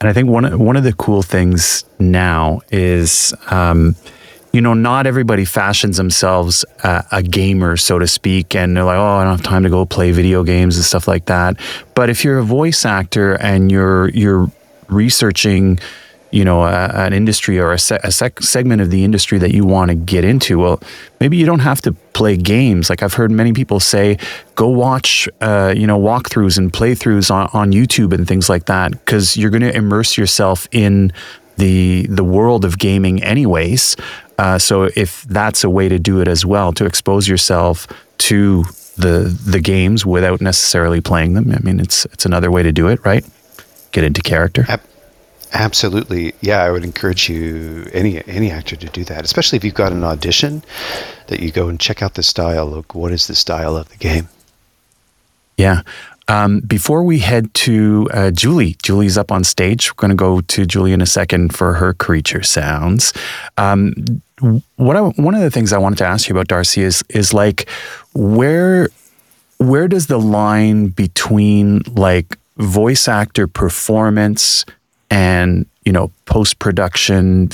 [0.00, 3.96] And I think one one of the cool things now is, um,
[4.52, 8.96] you know, not everybody fashions themselves uh, a gamer, so to speak, and they're like,
[8.98, 11.56] oh, I don't have time to go play video games and stuff like that.
[11.94, 14.50] But if you're a voice actor and you're you're
[14.88, 15.78] researching
[16.30, 19.52] you know a, an industry or a, se- a sec- segment of the industry that
[19.52, 20.80] you want to get into well
[21.20, 22.88] maybe you don't have to play games.
[22.90, 24.18] Like i've heard many people say
[24.54, 28.92] go watch uh, you know walkthroughs and playthroughs on, on youtube and things like that
[28.92, 31.12] because you're going to immerse yourself in
[31.56, 33.96] the the world of gaming anyways.
[34.38, 37.86] Uh, so if that's a way to do it as well to expose yourself
[38.18, 38.64] to
[38.96, 42.88] the the games without necessarily playing them i mean it's it's another way to do
[42.88, 43.24] it right?
[43.92, 44.64] Get into character
[45.58, 46.62] Absolutely, yeah.
[46.62, 50.04] I would encourage you, any any actor, to do that, especially if you've got an
[50.04, 50.62] audition,
[51.28, 52.66] that you go and check out the style.
[52.66, 54.28] Look, what is the style of the game?
[55.56, 55.80] Yeah.
[56.28, 59.90] Um, before we head to uh, Julie, Julie's up on stage.
[59.90, 63.14] We're going to go to Julie in a second for her creature sounds.
[63.56, 63.94] Um,
[64.76, 67.32] what I, one of the things I wanted to ask you about D'Arcy is is
[67.32, 67.66] like
[68.12, 68.90] where
[69.56, 74.66] where does the line between like voice actor performance
[75.10, 77.48] and you know post production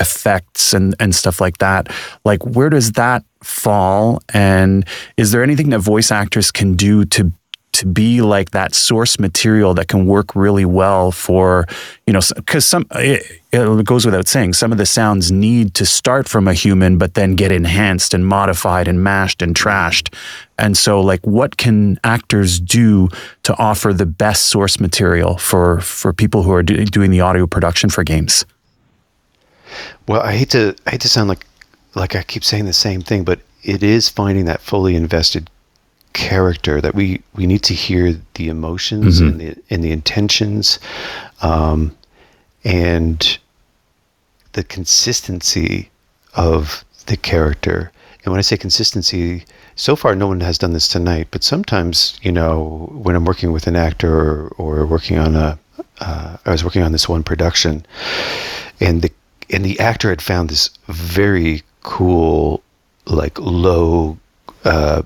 [0.00, 1.88] effects and and stuff like that
[2.24, 4.20] like where does that fall?
[4.32, 7.32] And is there anything that voice actors can do to
[7.74, 11.66] to be like that source material that can work really well for
[12.06, 15.84] you know because some it, it, goes without saying some of the sounds need to
[15.84, 20.14] start from a human but then get enhanced and modified and mashed and trashed.
[20.58, 23.08] And so like what can actors do
[23.42, 27.46] to offer the best source material for for people who are do, doing the audio
[27.46, 28.46] production for games?
[30.06, 31.44] Well i hate to i hate to sound like
[31.96, 35.50] like i keep saying the same thing but it is finding that fully invested
[36.14, 39.28] character that we we need to hear the emotions mm-hmm.
[39.28, 40.78] and the and the intentions
[41.42, 41.94] um,
[42.64, 43.38] and
[44.52, 45.90] the consistency
[46.34, 47.92] of the character
[48.24, 49.44] and when i say consistency
[49.74, 53.52] so far no one has done this tonight but sometimes you know when i'm working
[53.52, 55.58] with an actor or, or working on a
[56.00, 57.84] uh, I was working on this one production
[58.80, 59.10] and the
[59.50, 62.62] and the actor had found this very cool
[63.06, 64.18] like low
[64.64, 65.02] uh,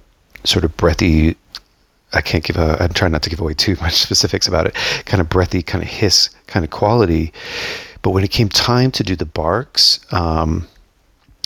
[0.49, 1.37] sort of breathy
[2.13, 4.75] I can't give a I'm trying not to give away too much specifics about it.
[5.05, 7.33] Kind of breathy, kind of hiss kind of quality.
[8.03, 10.67] But when it came time to do the barks, um,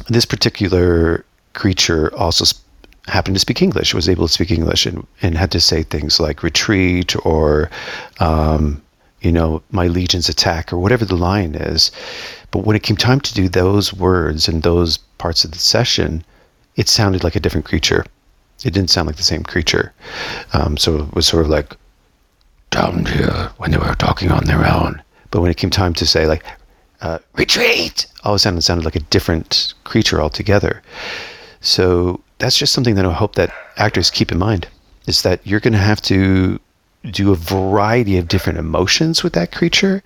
[0.09, 1.25] this particular
[1.55, 2.61] creature also sp-
[3.09, 6.21] happened to speak English, was able to speak English, and, and had to say things
[6.21, 7.71] like retreat or,
[8.21, 8.81] um,
[9.23, 11.91] you know, my legion's attack or whatever the line is.
[12.51, 16.23] But when it came time to do those words and those parts of the session,
[16.77, 18.05] it sounded like a different creature.
[18.65, 19.93] It didn't sound like the same creature.
[20.53, 21.77] Um, so it was sort of like
[22.71, 25.03] down here when they were talking on their own.
[25.31, 26.45] But when it came time to say like
[27.01, 30.83] uh, retreat, all of a sudden it sounded like a different creature altogether.
[31.61, 34.69] So that's just something that I hope that actors keep in mind
[35.07, 36.59] is that you're going to have to
[37.11, 40.03] do a variety of different emotions with that creature,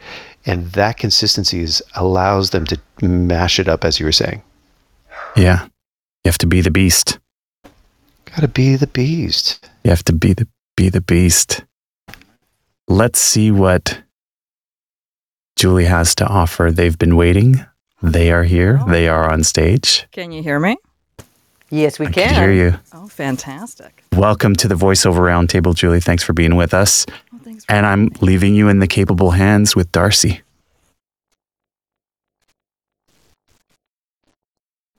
[0.46, 4.42] and that consistency is, allows them to mash it up, as you were saying.
[5.36, 7.18] Yeah, you have to be the beast.
[8.36, 9.66] Gotta be the beast.
[9.82, 11.64] You have to be the be the beast.
[12.86, 14.02] Let's see what
[15.56, 16.70] Julie has to offer.
[16.70, 17.64] They've been waiting.
[18.02, 18.78] They are here.
[18.82, 18.90] Oh.
[18.90, 20.06] They are on stage.
[20.12, 20.76] Can you hear me?
[21.70, 22.28] Yes, we I can.
[22.28, 22.78] can hear you.
[22.92, 24.04] Oh, fantastic.
[24.12, 26.02] Welcome to the voiceover roundtable, Julie.
[26.02, 27.06] Thanks for being with us.
[27.34, 30.42] Oh, thanks and I'm leaving you in the capable hands with D'Arcy.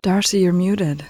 [0.01, 1.05] D'Arcy, you're muted.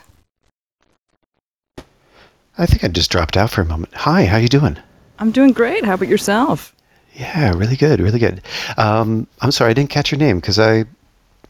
[2.58, 3.94] I think I just dropped out for a moment.
[3.94, 4.78] Hi, how are you doing?
[5.20, 5.86] I'm doing great.
[5.86, 6.74] How about yourself?
[7.14, 8.42] Yeah, really good, really good.
[8.78, 10.86] Um, I'm sorry, I didn't catch your name because I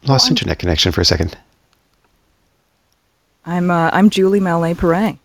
[0.04, 1.38] lost Oh, internet connection for a second.
[3.46, 5.18] I'm uh, I'm Julie Malay Perret.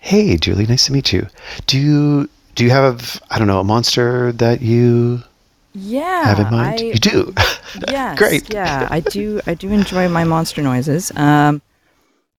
[0.00, 1.26] Hey, Julie, nice to meet you.
[1.66, 5.22] Do you do you have I don't know a monster that you
[5.74, 6.80] Yeah, have in mind?
[6.80, 7.34] I, you do.
[7.86, 8.52] Yes, Great.
[8.52, 9.40] Yeah, I do.
[9.46, 11.12] I do enjoy my monster noises.
[11.16, 11.60] Um,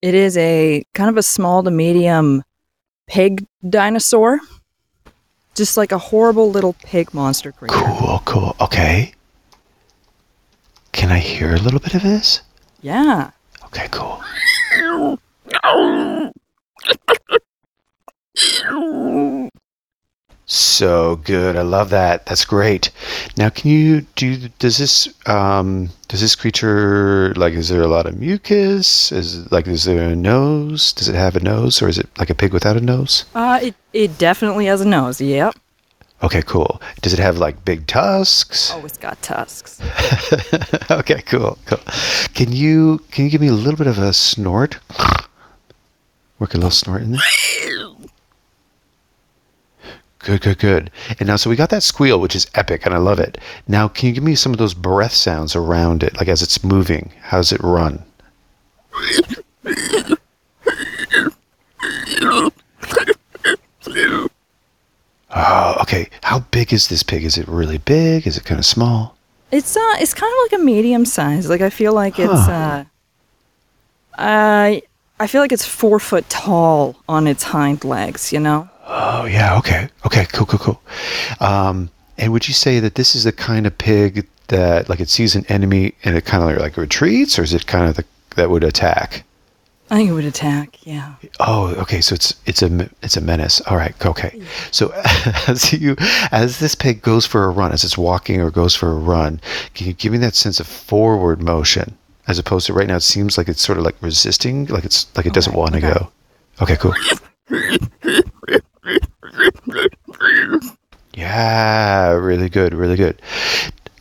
[0.02, 2.44] it is a kind of a small to medium
[3.10, 4.40] pig dinosaur,
[5.56, 7.76] just like a horrible little pig monster creature.
[7.76, 8.56] Cool, cool.
[8.62, 9.14] Okay.
[10.94, 12.42] Can I hear a little bit of this?
[12.82, 13.32] Yeah.
[13.66, 14.22] Okay, cool.
[20.52, 21.56] So good.
[21.56, 22.26] I love that.
[22.26, 22.90] That's great.
[23.38, 24.50] Now, can you do?
[24.58, 27.54] Does this um does this creature like?
[27.54, 29.12] Is there a lot of mucus?
[29.12, 30.92] Is like is there a nose?
[30.92, 33.26] Does it have a nose, or is it like a pig without a nose?
[33.36, 35.22] Uh, it it definitely has a nose.
[35.22, 35.56] Yep.
[36.24, 36.82] Okay, cool.
[37.02, 38.72] Does it have like big tusks?
[38.72, 39.80] Always got tusks.
[40.92, 41.80] okay, cool, cool.
[42.34, 44.80] Can you can you give me a little bit of a snort?
[46.40, 47.22] Work a little snort in there.
[50.20, 50.92] Good, good, good.
[51.20, 53.38] And now, so we got that squeal, which is epic, and I love it.
[53.68, 56.62] Now, can you give me some of those breath sounds around it, like as it's
[56.64, 57.14] moving?
[57.22, 58.04] How does it run?
[65.32, 66.10] Oh, okay.
[66.24, 67.24] How big is this pig?
[67.24, 68.26] Is it really big?
[68.26, 69.16] Is it kind of small?
[69.52, 71.50] It's uh, it's kind of like a medium size.
[71.50, 72.52] Like I feel like it's Huh.
[72.52, 72.84] uh,
[74.18, 74.82] I
[75.20, 78.34] I feel like it's four foot tall on its hind legs.
[78.34, 78.70] You know.
[78.92, 79.58] Oh, yeah.
[79.60, 79.88] Okay.
[80.06, 80.26] Okay.
[80.34, 80.46] Cool.
[80.48, 80.60] Cool.
[80.60, 80.82] Cool.
[81.40, 85.10] Um, and would you say that this is the kind of pig that, like, it
[85.10, 88.06] sees an enemy and it kind of like retreats, or is it kind of the
[88.36, 89.24] that would attack?
[89.92, 90.86] I think it would attack.
[90.86, 91.16] Yeah.
[91.40, 92.00] Oh, okay.
[92.02, 93.60] So it's it's a it's a menace.
[93.62, 93.96] All right.
[94.06, 94.40] Okay.
[94.72, 94.92] So
[95.48, 95.96] as you
[96.32, 99.42] as this pig goes for a run, as it's walking or goes for a run,
[99.74, 102.98] can you give me that sense of forward motion as opposed to right now?
[102.98, 105.82] It seems like it's sort of like resisting, like it's like it doesn't want to
[105.82, 106.12] go.
[106.62, 106.78] Okay.
[106.78, 106.94] Cool.
[111.14, 113.22] Yeah, really good, really good.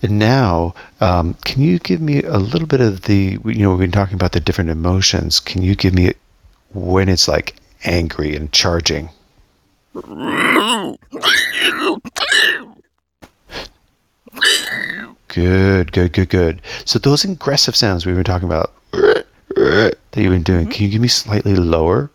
[0.02, 3.80] And now, um, can you give me a little bit of the, you know, we've
[3.80, 5.40] been talking about the different emotions.
[5.40, 6.12] Can you give me
[6.72, 9.10] when it's like angry and charging?
[15.28, 16.62] Good, good, good, good.
[16.84, 21.00] So those aggressive sounds we've been talking about that you've been doing, can you give
[21.00, 22.10] me slightly lower?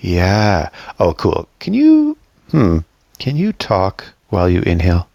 [0.00, 0.70] Yeah.
[0.98, 1.48] Oh, cool.
[1.58, 2.16] Can you,
[2.50, 2.78] hmm,
[3.18, 5.08] can you talk while you inhale?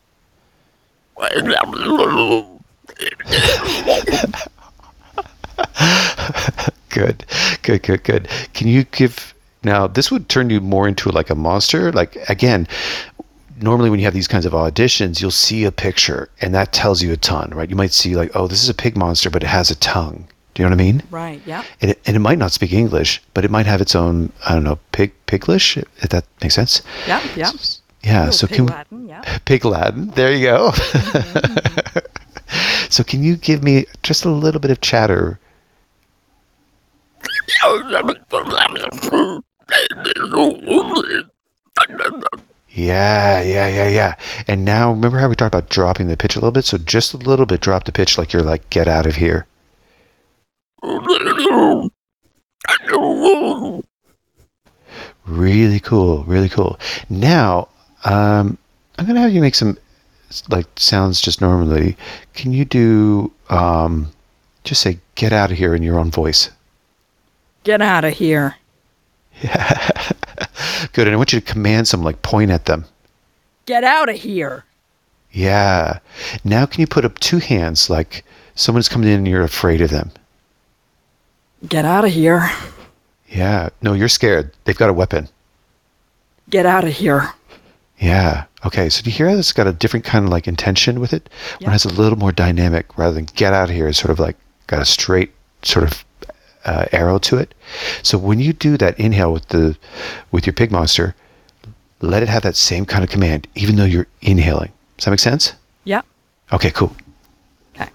[6.90, 7.26] good,
[7.62, 8.28] good, good, good.
[8.54, 9.34] Can you give,
[9.64, 11.92] now this would turn you more into like a monster.
[11.92, 12.68] Like, again,
[13.62, 17.02] normally when you have these kinds of auditions, you'll see a picture and that tells
[17.02, 17.70] you a ton, right?
[17.70, 20.28] You might see like, oh, this is a pig monster, but it has a tongue.
[20.54, 21.04] Do you know what I mean?
[21.10, 21.42] Right.
[21.46, 21.64] Yeah.
[21.82, 24.54] and it, and it might not speak English, but it might have its own I
[24.54, 26.82] don't know pig piglish if that makes sense.
[27.08, 27.22] Yeah.
[27.36, 27.52] Yeah.
[28.04, 28.20] Yeah.
[28.26, 29.38] Little so pig can Latin, yeah.
[29.46, 30.08] pig Latin.
[30.12, 30.72] There you go.
[30.72, 31.58] Mm-hmm,
[31.98, 32.90] mm-hmm.
[32.90, 35.40] so can you give me just a little bit of chatter?
[42.70, 44.16] Yeah, yeah, yeah, yeah.
[44.48, 46.66] And now remember how we talked about dropping the pitch a little bit?
[46.66, 49.46] So just a little bit drop the pitch like you're like get out of here.
[55.26, 56.80] Really cool, really cool.
[57.10, 57.70] Now,
[58.04, 58.58] um,
[58.98, 59.78] I'm gonna have you make some
[60.50, 61.96] like sounds just normally.
[62.34, 64.12] Can you do um,
[64.64, 66.50] just say "get out of here" in your own voice?
[67.64, 68.56] Get out of here.
[70.94, 71.08] Good.
[71.08, 72.86] And I want you to command some, like point at them.
[73.66, 74.66] Get out of here.
[75.32, 76.00] Yeah.
[76.44, 78.24] Now, can you put up two hands like
[78.56, 80.12] someone's coming in and you're afraid of them?
[81.68, 82.50] Get out of here.
[83.30, 83.70] Yeah.
[83.82, 84.52] No, you're scared.
[84.66, 85.30] They've got a weapon.
[86.50, 87.30] Get out of here.
[88.00, 88.46] Yeah.
[88.66, 88.90] Okay.
[88.90, 91.30] So do you hear how it's got a different kind of like intention with it?
[91.62, 93.88] One has a little more dynamic rather than get out of here.
[93.88, 94.36] It's sort of like
[94.68, 96.06] got a straight sort of
[96.66, 97.54] uh, arrow to it.
[98.04, 99.78] So when you do that inhale with the
[100.32, 101.16] with your pig monster,
[102.02, 104.72] let it have that same kind of command, even though you're inhaling.
[104.98, 105.54] Does that make sense?
[105.86, 106.02] Yeah.
[106.52, 106.72] Okay.
[106.72, 106.96] Cool.
[107.76, 107.90] Okay.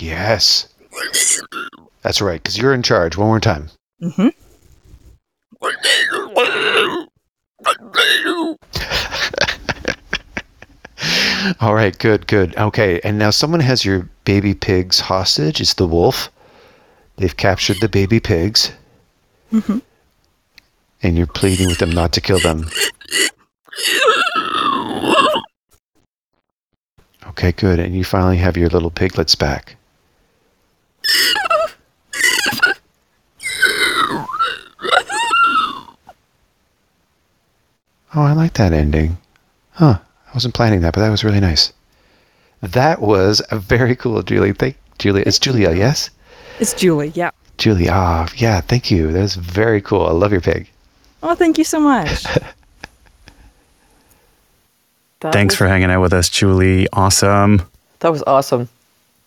[0.00, 0.68] Yes.
[2.02, 2.42] That's right.
[2.42, 3.16] Because you're in charge.
[3.16, 3.70] One more time.
[4.02, 4.28] Mm-hmm.
[11.60, 12.56] All right, good, good.
[12.56, 15.60] Okay, and now someone has your baby pigs hostage.
[15.60, 16.30] It's the wolf.
[17.16, 18.72] They've captured the baby pigs,
[19.52, 19.78] Mm-hmm.
[21.02, 22.68] and you're pleading with them not to kill them.
[27.28, 27.78] Okay, good.
[27.78, 29.76] And you finally have your little piglets back.
[38.14, 39.18] Oh, I like that ending.
[39.72, 39.98] Huh.
[40.28, 41.72] I wasn't planning that, but that was really nice.
[42.62, 44.52] That was a very cool, Julie.
[44.52, 45.24] Thank Julia.
[45.26, 46.10] It's Julia, yes?
[46.60, 47.08] It's Julie.
[47.14, 47.30] Yeah.
[47.58, 47.88] Julie.
[47.90, 49.12] Ah, yeah, thank you.
[49.12, 50.06] That was very cool.
[50.06, 50.68] I love your pig.
[51.22, 52.24] Oh, thank you so much.
[55.32, 56.86] Thanks for hanging out with us, Julie.
[56.92, 57.62] Awesome.
[58.00, 58.68] That was awesome.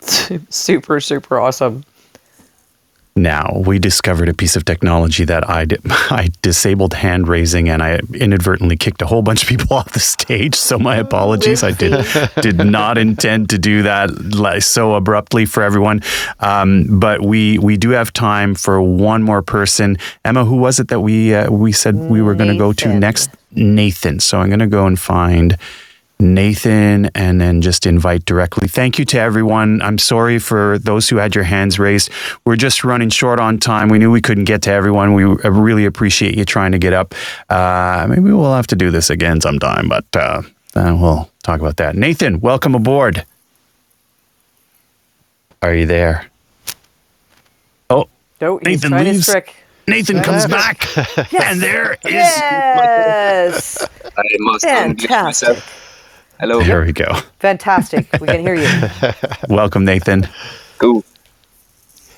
[0.00, 1.84] super, super awesome.
[3.22, 3.62] Now.
[3.66, 8.00] We discovered a piece of technology that I, di- I disabled hand raising and I
[8.14, 10.54] inadvertently kicked a whole bunch of people off the stage.
[10.54, 11.62] So my apologies.
[11.62, 12.06] I did
[12.40, 16.02] did not intend to do that like, so abruptly for everyone.
[16.40, 19.98] Um, but we we do have time for one more person.
[20.24, 22.88] Emma, who was it that we uh, we said we were going to go to
[22.98, 23.30] next?
[23.52, 24.20] Nathan.
[24.20, 25.56] So I'm going to go and find.
[26.20, 28.66] Nathan and then just invite directly.
[28.66, 29.80] Thank you to everyone.
[29.82, 32.10] I'm sorry for those who had your hands raised.
[32.44, 33.88] We're just running short on time.
[33.88, 35.14] We knew we couldn't get to everyone.
[35.14, 37.14] We really appreciate you trying to get up.
[37.48, 40.42] Uh, maybe we'll have to do this again sometime, but uh,
[40.74, 41.94] uh, we'll talk about that.
[41.94, 43.24] Nathan, welcome aboard.
[45.62, 46.26] Are you there?
[47.90, 48.08] Oh,
[48.40, 49.26] No, he's Nathan trying leaves.
[49.26, 49.54] trick.
[49.86, 50.84] Nathan comes back,
[51.32, 51.98] and there is.
[52.12, 53.86] Yes.
[54.04, 55.62] I must unmute Fantastic.
[56.40, 56.62] Myself.
[56.62, 56.62] Hello.
[56.62, 57.12] There we go.
[57.40, 58.08] Fantastic.
[58.20, 58.68] We can hear you.
[59.48, 60.28] Welcome, Nathan.
[60.78, 61.04] Cool.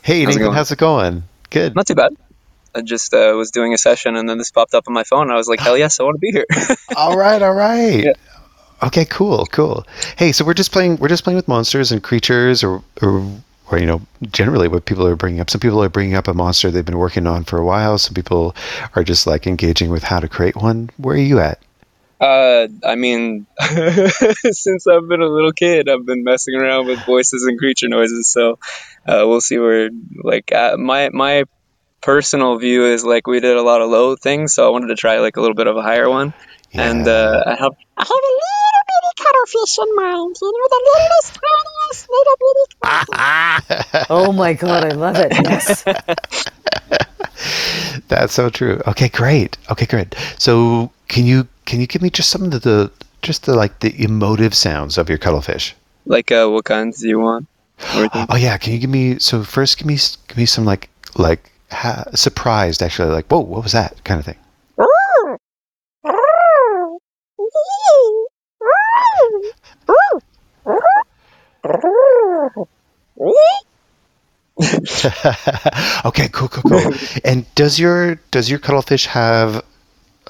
[0.03, 0.55] Hey, How's Nathan, going?
[0.55, 1.25] how's it going?
[1.51, 1.75] Good.
[1.75, 2.13] Not too bad.
[2.75, 5.31] I just uh, was doing a session and then this popped up on my phone.
[5.31, 6.47] I was like, hell yes, I want to be here.
[6.97, 8.05] all right, all right.
[8.05, 8.13] Yeah.
[8.83, 9.87] Okay, cool, cool.
[10.17, 10.97] Hey, so we're just playing.
[10.97, 13.31] We're just playing with monsters and creatures, or, or,
[13.71, 15.51] or you know, generally what people are bringing up.
[15.51, 17.99] Some people are bringing up a monster they've been working on for a while.
[17.99, 18.57] Some people
[18.97, 20.91] are just like engaging with how to create one.
[20.97, 21.61] Where are you at?
[22.21, 27.45] Uh, I mean, since I've been a little kid, I've been messing around with voices
[27.45, 28.31] and creature noises.
[28.31, 28.59] So
[29.07, 29.89] uh, we'll see where,
[30.23, 31.45] like, uh, my my
[32.01, 34.55] personal view is like we did a lot of low things.
[34.55, 36.33] So I wanted to try like a little bit of a higher one.
[36.73, 36.91] Yeah.
[36.91, 40.81] And uh, I have I have a little bitty cuttlefish in mind, you know, the
[40.95, 44.07] littlest, tiniest, little bitty cuttlefish.
[44.11, 45.33] Oh my god, I love it.
[45.33, 45.85] Yes.
[48.09, 48.81] That's so true.
[48.87, 49.57] Okay, great.
[49.71, 50.15] Okay, great.
[50.39, 52.91] So can you can you give me just some of the, the
[53.23, 55.77] just the like the emotive sounds of your cuttlefish?
[56.05, 57.47] like, uh, what kinds do you want?
[58.29, 61.53] Oh yeah, can you give me so first give me give me some like like
[61.71, 64.37] ha- surprised actually like whoa what was that kind of thing.
[76.05, 76.93] okay, cool, cool, cool.
[77.25, 79.65] and does your does your cuttlefish have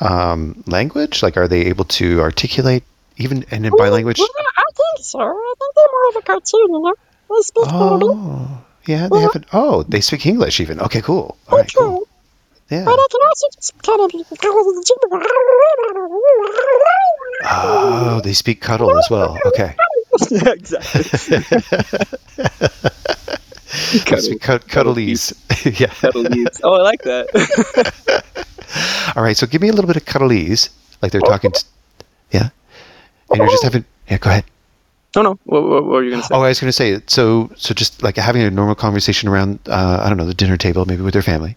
[0.01, 1.23] um, language?
[1.23, 2.85] Like, are they able to articulate
[3.17, 4.19] even and then by language?
[4.19, 5.21] Yeah, I think so.
[5.21, 6.95] I think they're more of a cartoon, you know.
[7.29, 8.03] They speak English.
[8.03, 9.45] Oh, yeah, they have it.
[9.53, 10.81] Oh, they speak English even.
[10.81, 11.37] Okay, cool.
[11.49, 12.07] All right, cool.
[12.71, 12.85] Yeah.
[12.85, 14.11] But I can also just kind of
[17.43, 19.39] Oh, they speak cuddle as well.
[19.47, 19.75] Okay.
[20.31, 21.43] yeah, exactly.
[24.07, 25.33] They speak cud- cuddlies.
[25.81, 25.89] yeah.
[25.89, 26.61] Cuddlies.
[26.65, 28.25] Oh, I like that.
[29.17, 30.71] All right, so give me a little bit of cuddlies,
[31.03, 31.53] like they're talking.
[31.53, 31.65] To,
[32.33, 32.51] yeah.
[33.31, 33.85] And you're just having.
[34.09, 34.45] Yeah, go ahead.
[35.15, 35.39] No, no.
[35.45, 36.35] What, what, what were you gonna say?
[36.35, 37.51] Oh, I was going to say so.
[37.57, 40.85] So just like having a normal conversation around, uh, I don't know, the dinner table,
[40.85, 41.57] maybe with their family.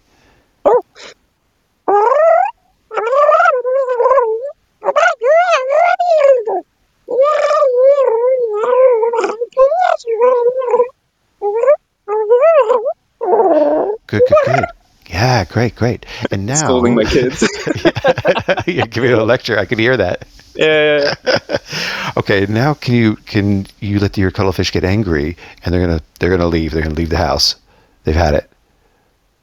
[14.06, 14.64] Good, good, good.
[15.08, 16.06] Yeah, great, great.
[16.30, 17.42] And now Scolding my kids.
[18.66, 19.58] You're giving a lecture.
[19.58, 20.26] I can hear that.
[20.54, 21.58] Yeah, yeah, yeah.
[22.16, 26.30] Okay, now can you can you let your cuttlefish get angry and they're gonna they're
[26.30, 26.70] gonna leave.
[26.72, 27.56] They're gonna leave the house.
[28.04, 28.50] They've had it.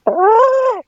[0.08, 0.82] Uh,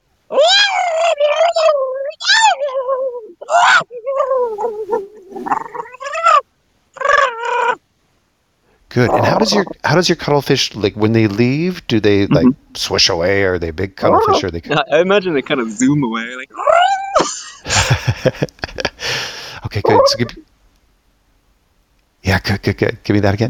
[8.94, 9.10] Good.
[9.10, 11.86] And how does your how does your cuttlefish like when they leave?
[11.88, 12.46] Do they like
[12.76, 13.44] swish away?
[13.44, 14.44] Or are they big cuttlefish?
[14.44, 14.62] Or they?
[14.92, 16.52] I imagine they kind of zoom away, like.
[19.66, 20.00] Okay, good.
[20.08, 20.28] So give,
[22.22, 22.98] yeah, good, good, good.
[23.04, 23.50] Give me that again.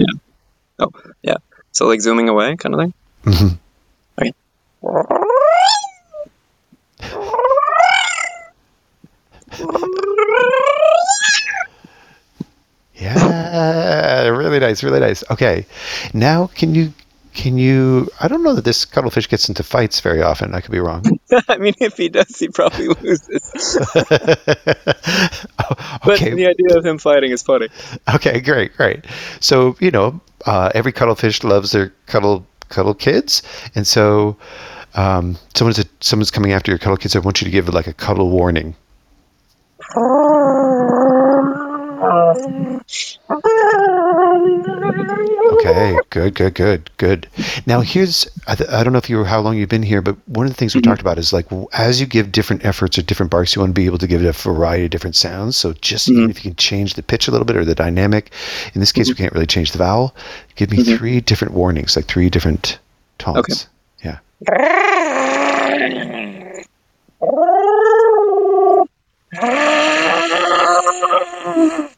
[0.80, 0.90] Oh,
[1.22, 1.36] yeah.
[1.74, 2.94] So like zooming away, kind of thing.
[3.26, 3.58] Mhm.
[4.22, 4.32] Okay.
[12.96, 15.24] Yeah, really nice, really nice.
[15.32, 15.66] Okay,
[16.14, 16.94] now can you
[17.34, 18.08] can you?
[18.20, 20.54] I don't know that this cuttlefish gets into fights very often.
[20.54, 21.04] I could be wrong.
[21.50, 23.78] I mean, if he does, he probably loses.
[26.06, 26.34] But okay.
[26.34, 27.70] the idea of him fighting is funny.
[28.14, 29.06] Okay, great, great.
[29.40, 33.42] So you know, uh, every cuttlefish loves their cuddle cuddle kids,
[33.74, 34.36] and so
[34.96, 37.16] um, someone's someone's coming after your cuddle kids.
[37.16, 38.76] I want you to give like a cuddle warning.
[45.54, 47.28] Okay, good, good, good, good.
[47.66, 50.18] Now here's I, th- I don't know if you how long you've been here, but
[50.28, 50.90] one of the things we mm-hmm.
[50.90, 53.80] talked about is like as you give different efforts or different barks, you want to
[53.80, 55.56] be able to give it a variety of different sounds.
[55.58, 58.32] So just even if you can change the pitch a little bit or the dynamic.
[58.74, 59.14] In this case, mm-hmm.
[59.14, 60.16] we can't really change the vowel.
[60.56, 62.80] Give me three different warnings, like three different
[63.18, 63.38] tones.
[63.38, 63.54] Okay.
[64.04, 64.20] Yeah.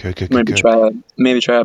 [0.00, 0.58] Good, good, Maybe good.
[0.58, 0.90] try.
[1.16, 1.62] Maybe try.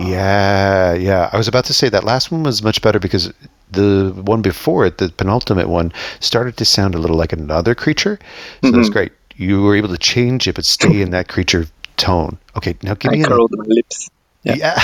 [0.00, 1.30] Yeah, yeah.
[1.32, 3.32] I was about to say that last one was much better because
[3.70, 8.18] the one before it, the penultimate one, started to sound a little like another creature.
[8.62, 8.92] So that's Mhm.
[8.92, 9.12] great.
[9.36, 11.66] You were able to change it, but stay in that creature
[11.96, 12.38] tone.
[12.56, 14.10] Okay, now give I me curled my lips.
[14.44, 14.80] Yeah.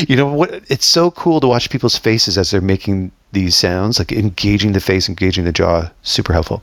[0.09, 0.63] you know what?
[0.69, 4.81] It's so cool to watch people's faces as they're making these sounds, like engaging the
[4.81, 5.91] face, engaging the jaw.
[6.03, 6.63] Super helpful.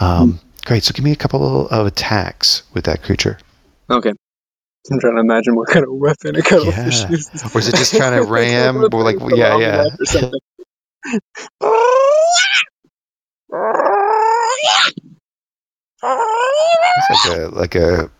[0.00, 0.84] Um, Great.
[0.84, 3.38] So give me a couple of attacks with that creature.
[3.90, 4.10] Okay.
[4.90, 7.10] I'm trying to imagine what kind of weapon a cuttlefish Yeah.
[7.10, 7.54] uses.
[7.54, 8.76] Or is it just trying to ram?
[8.92, 9.84] Or like, yeah, yeah.
[9.98, 10.40] Or something.
[16.02, 18.10] It's like a like a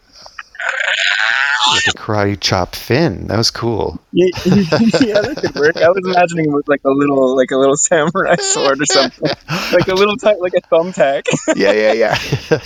[1.71, 3.27] like a karate chop fin.
[3.29, 4.01] That was cool.
[4.13, 5.77] yeah, that could work.
[5.77, 9.31] I was imagining it with like a little, like a little samurai sword or something,
[9.73, 11.25] like a little type, like a thumbtack.
[11.57, 12.59] yeah, yeah, yeah.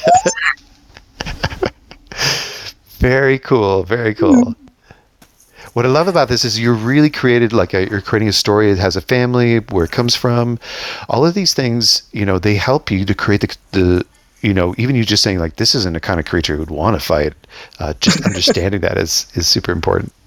[2.99, 3.83] very cool.
[3.85, 4.55] Very cool.
[5.75, 8.71] What I love about this is you're really created like a, you're creating a story.
[8.71, 10.59] It has a family, where it comes from.
[11.09, 14.07] All of these things, you know, they help you to create the, the
[14.43, 16.99] you know, even you just saying like this isn't the kind of creature who'd want
[17.01, 17.35] to fight.
[17.79, 20.13] Uh, just understanding that is is super important.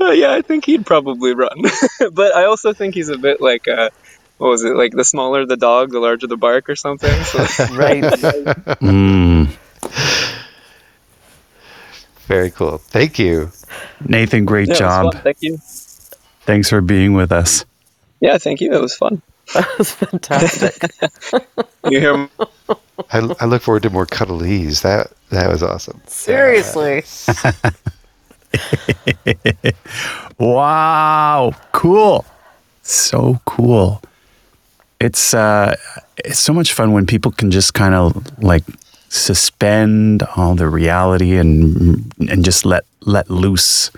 [0.00, 1.62] Uh, yeah, I think he'd probably run,
[2.12, 3.90] but I also think he's a bit like, uh,
[4.38, 4.74] what was it?
[4.74, 7.12] Like the smaller the dog, the larger the bark, or something.
[7.24, 7.38] So,
[7.74, 8.02] right.
[8.80, 9.48] Mm.
[12.26, 12.78] Very cool.
[12.78, 13.50] Thank you.
[14.02, 15.14] Nathan, great Yeah, job.
[15.22, 15.58] Thank you.
[16.46, 17.66] Thanks for being with us.
[18.20, 18.72] Yeah, thank you.
[18.72, 19.20] It was fun.
[19.54, 20.90] That was fantastic.
[21.88, 22.12] You hear?
[22.12, 22.30] m-
[23.10, 24.82] I, I look forward to more cuddlies.
[24.82, 26.00] That that was awesome.
[26.06, 27.02] Seriously.
[30.38, 32.24] wow, cool.
[32.82, 34.02] So cool.
[35.00, 35.74] It's uh
[36.18, 38.64] it's so much fun when people can just kind of like
[39.08, 43.90] suspend all the reality and and just let let loose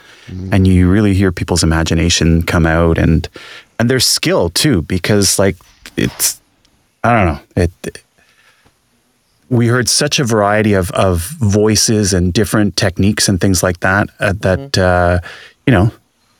[0.52, 3.28] and you really hear people's imagination come out and
[3.82, 5.56] and their skill too because like
[5.96, 6.40] it's
[7.02, 8.02] I don't know it
[9.50, 14.08] we heard such a variety of, of voices and different techniques and things like that
[14.20, 15.18] uh, that uh,
[15.66, 15.90] you know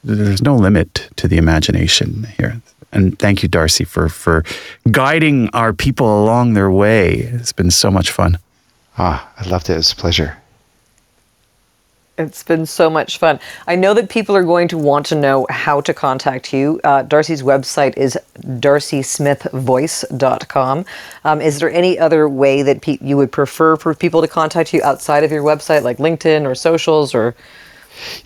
[0.04, 2.62] there's no limit to the imagination here
[2.92, 4.44] and thank you D'Arcy for for
[4.92, 8.38] guiding our people along their way it's been so much fun
[8.98, 9.72] Ah, I loved it.
[9.72, 10.36] It was a pleasure.
[12.18, 13.40] It's been so much fun.
[13.66, 16.78] I know that people are going to want to know how to contact you.
[16.84, 20.84] Uh, D'Arcy's website is darcysmithvoice.com.
[21.24, 24.74] Um, is there any other way that pe- you would prefer for people to contact
[24.74, 27.34] you outside of your website, like LinkedIn or socials or?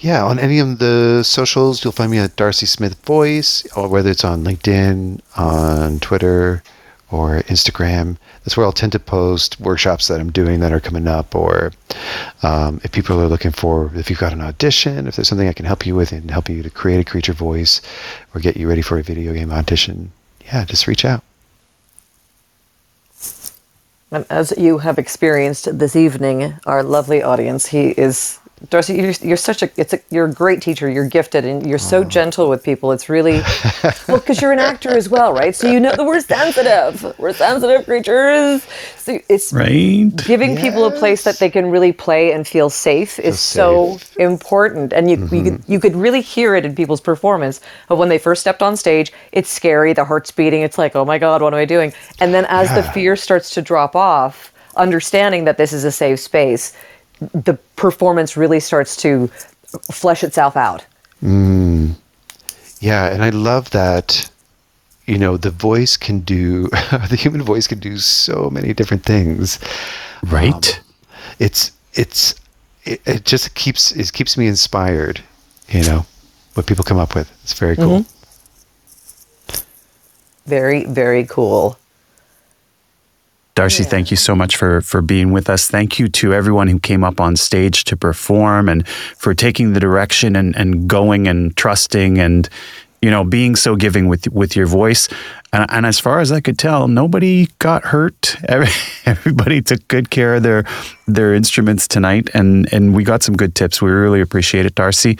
[0.01, 4.11] Yeah, on any of the socials, you'll find me at Darcy Smith Voice, or whether
[4.11, 6.65] it's on LinkedIn, on Twitter,
[7.11, 8.17] or Instagram.
[8.43, 11.73] That's where I'll tend to post workshops that I'm doing that are coming up, or
[12.43, 15.53] um, if people are looking for, if you've got an audition, if there's something I
[15.53, 17.81] can help you with and help you to create a creature voice
[18.35, 20.11] or get you ready for a video game audition,
[20.45, 21.23] yeah, just reach out.
[24.11, 28.39] And as you have experienced this evening, our lovely audience, he is
[28.71, 28.95] D'Arcy.
[28.95, 30.89] You're, you're such a it's a you're a great teacher.
[30.89, 32.05] You're gifted, and you're so oh.
[32.05, 32.91] gentle with people.
[32.91, 33.43] It's really
[34.09, 35.55] well because you're an actor as well, right?
[35.55, 37.19] So you know that we're sensitive.
[37.19, 38.67] We're sensitive creatures.
[38.97, 43.19] So it's right giving people a place that they can really play and feel safe
[43.19, 44.95] is so important.
[44.95, 45.73] And you you, could, mm-hmm.
[45.73, 47.61] you could really hear it in people's performance.
[47.89, 49.93] But when they first stepped on stage, it's scary.
[49.93, 50.63] The heart's beating.
[50.63, 51.93] It's like, oh my god, what am I doing?
[52.21, 56.21] And then as the fear starts to drop off, understanding that this is a safe
[56.21, 56.73] space,
[57.21, 59.29] the performance really starts to
[59.91, 60.85] flesh itself out.
[61.23, 61.95] Mm.
[62.81, 64.31] Yeah, and I love that.
[65.07, 66.69] You know, the voice can do
[67.09, 69.61] the human voice can do so many different things.
[70.25, 70.81] right
[71.39, 72.35] It's it's
[72.85, 75.23] it, it just keeps it keeps me inspired.
[75.69, 76.07] You know,
[76.55, 77.31] what people come up with.
[77.43, 78.05] It's very cool.
[80.47, 81.77] Very, very cool.
[83.57, 85.67] D'Arcy, thank you so much for for being with us.
[85.67, 89.81] Thank you to everyone who came up on stage to perform and for taking the
[89.81, 92.51] direction and, and going and trusting and
[93.07, 95.09] you know being so giving with with your voice.
[95.53, 98.37] And, and as far as I could tell, nobody got hurt.
[98.49, 98.69] Every,
[99.07, 100.65] everybody took good care of their
[101.07, 103.81] their instruments tonight, and and we got some good tips.
[103.81, 105.19] We really appreciate it, D'Arcy.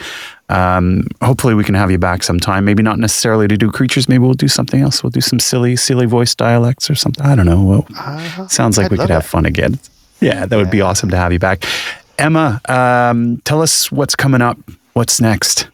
[0.49, 2.65] Um, hopefully, we can have you back sometime.
[2.65, 4.09] Maybe not necessarily to do creatures.
[4.09, 5.01] Maybe we'll do something else.
[5.01, 7.25] We'll do some silly, silly voice dialects or something.
[7.25, 7.63] I don't know.
[7.63, 9.79] Well, sounds like I'd we could have fun again.
[10.19, 11.63] Yeah, that would be awesome to have you back.
[12.17, 14.57] Emma, um, tell us what's coming up.
[14.91, 15.69] What's next?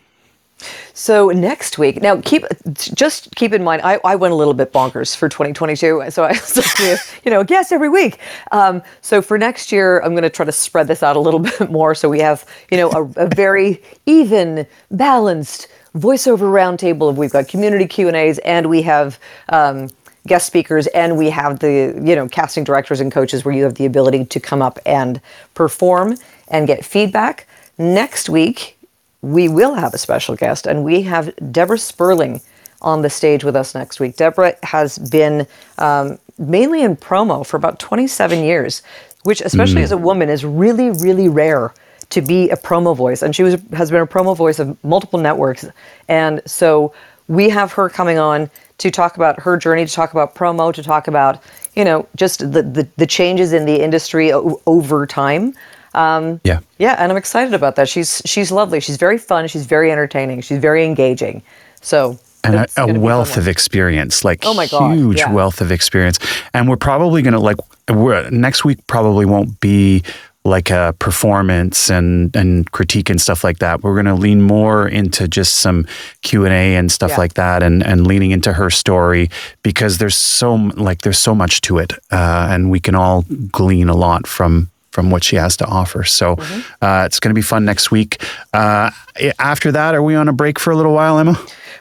[0.95, 2.45] So next week, now keep
[2.75, 6.33] just keep in mind, I, I went a little bit bonkers for 2022, so I
[6.33, 8.19] was like, you know, guess every week.
[8.51, 11.39] Um, so for next year, I'm going to try to spread this out a little
[11.59, 17.15] bit more, so we have you know a, a very even, balanced voiceover roundtable.
[17.15, 19.19] We've got community Q and A's, and we have.
[19.49, 19.89] Um,
[20.25, 23.73] guest speakers and we have the you know casting directors and coaches where you have
[23.73, 25.19] the ability to come up and
[25.53, 26.15] perform
[26.47, 27.45] and get feedback
[27.77, 28.77] next week
[29.23, 32.41] we will have a special guest and we have deborah sperling
[32.81, 34.17] on the stage with us next week.
[34.17, 35.47] Deborah has been
[35.77, 38.83] um, mainly in promo for about 27 years
[39.23, 39.85] which especially Mm.
[39.85, 41.73] as a woman is really really rare
[42.09, 43.21] to be a promo voice.
[43.23, 45.65] And she was has been a promo voice of multiple networks.
[46.09, 46.93] And so
[47.29, 50.83] we have her coming on to talk about her journey to talk about promo to
[50.83, 51.41] talk about
[51.77, 55.53] you know just the the, the changes in the industry o- over time
[55.93, 56.59] um, Yeah.
[56.77, 60.41] yeah and i'm excited about that she's she's lovely she's very fun she's very entertaining
[60.41, 61.41] she's very engaging
[61.81, 65.31] so and a, a wealth of experience, like Oh my God, huge yeah.
[65.31, 66.19] wealth of experience.
[66.53, 67.55] And we're probably going to like
[67.89, 70.03] we're, next week probably won't be
[70.43, 73.81] like a performance and and critique and stuff like that.
[73.81, 75.87] We're going to lean more into just some
[76.21, 77.17] Q and A and stuff Yeah.
[77.17, 79.29] like that, and and leaning into her story
[79.61, 83.87] because there's so like there's so much to it, uh, and we can all glean
[83.87, 86.03] a lot from from what she has to offer.
[86.03, 86.33] So
[86.79, 88.23] uh, it's going to be fun next week.
[88.53, 88.91] Uh,
[89.39, 91.35] after that, are we on a break for a little while, Emma?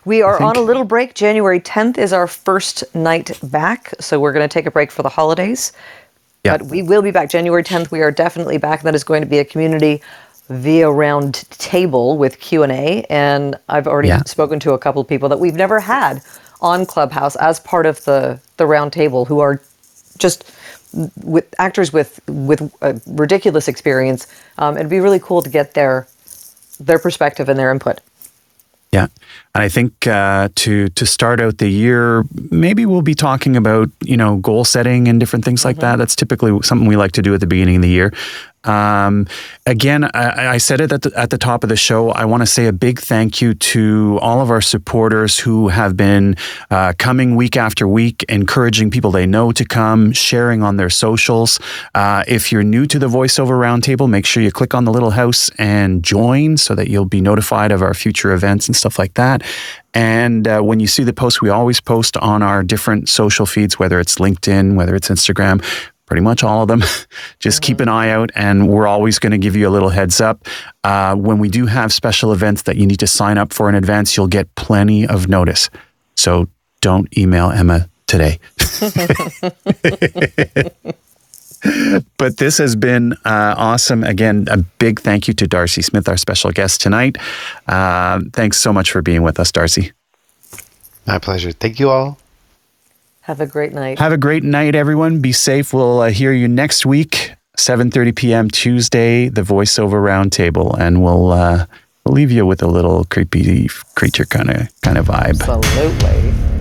[0.06, 1.12] We are on a little break.
[1.14, 3.92] January 10th is our first night back.
[4.00, 5.72] So we're going to take a break for the holidays.
[6.42, 6.56] Yeah.
[6.56, 7.90] But we will be back January 10th.
[7.90, 8.80] We are definitely back.
[8.82, 10.00] That is going to be a community
[10.48, 14.22] via round table with Q&A and I've already Yeah.
[14.24, 16.22] spoken to a couple of people that we've never had
[16.62, 19.60] on Clubhouse as part of the the round table who are
[20.18, 20.44] just
[21.22, 24.26] with actors with with a ridiculous experience.
[24.58, 26.06] Um, it'd be really cool to get their
[26.78, 28.00] their perspective and their input.
[28.92, 29.06] Yeah,
[29.54, 33.90] and I think uh, to to start out the year, maybe we'll be talking about
[34.02, 35.96] you know goal setting and different things like that.
[35.96, 38.12] That's typically something we like to do at the beginning of the year.
[38.64, 39.26] Um,
[39.66, 42.10] again, I, I said it at the, at the top of the show.
[42.10, 45.96] I want to say a big thank you to all of our supporters who have
[45.96, 46.36] been
[46.70, 51.58] uh, coming week after week, encouraging people they know to come, sharing on their socials.
[51.94, 55.10] Uh, if you're new to the voiceover roundtable, make sure you click on the little
[55.10, 59.14] house and join so that you'll be notified of our future events and stuff like
[59.14, 59.41] that.
[59.94, 63.78] And uh, when you see the posts, we always post on our different social feeds,
[63.78, 65.62] whether it's LinkedIn, whether it's Instagram,
[66.06, 66.82] pretty much all of them.
[67.38, 70.20] Just keep an eye out, and we're always going to give you a little heads
[70.20, 70.46] up.
[70.84, 73.74] Uh, when we do have special events that you need to sign up for in
[73.74, 75.70] advance, you'll get plenty of notice.
[76.16, 76.48] So
[76.80, 78.38] don't email Emma today.
[82.16, 84.04] but this has been uh, awesome.
[84.04, 87.18] Again, a big thank you to D'Arcy Smith, our special guest tonight.
[87.66, 89.92] Uh, thanks so much for being with us, D'Arcy.
[91.06, 91.52] My pleasure.
[91.52, 92.18] Thank you all.
[93.22, 93.98] Have a great night.
[93.98, 95.20] Have a great night, everyone.
[95.20, 95.72] Be safe.
[95.72, 98.50] We'll uh, hear you next week, 7.30 p.m.
[98.50, 101.66] Tuesday, the voiceover roundtable, and we'll uh,
[102.04, 105.40] we'll leave you with a little creepy creature kind of kind of vibe.
[105.40, 106.51] Absolutely.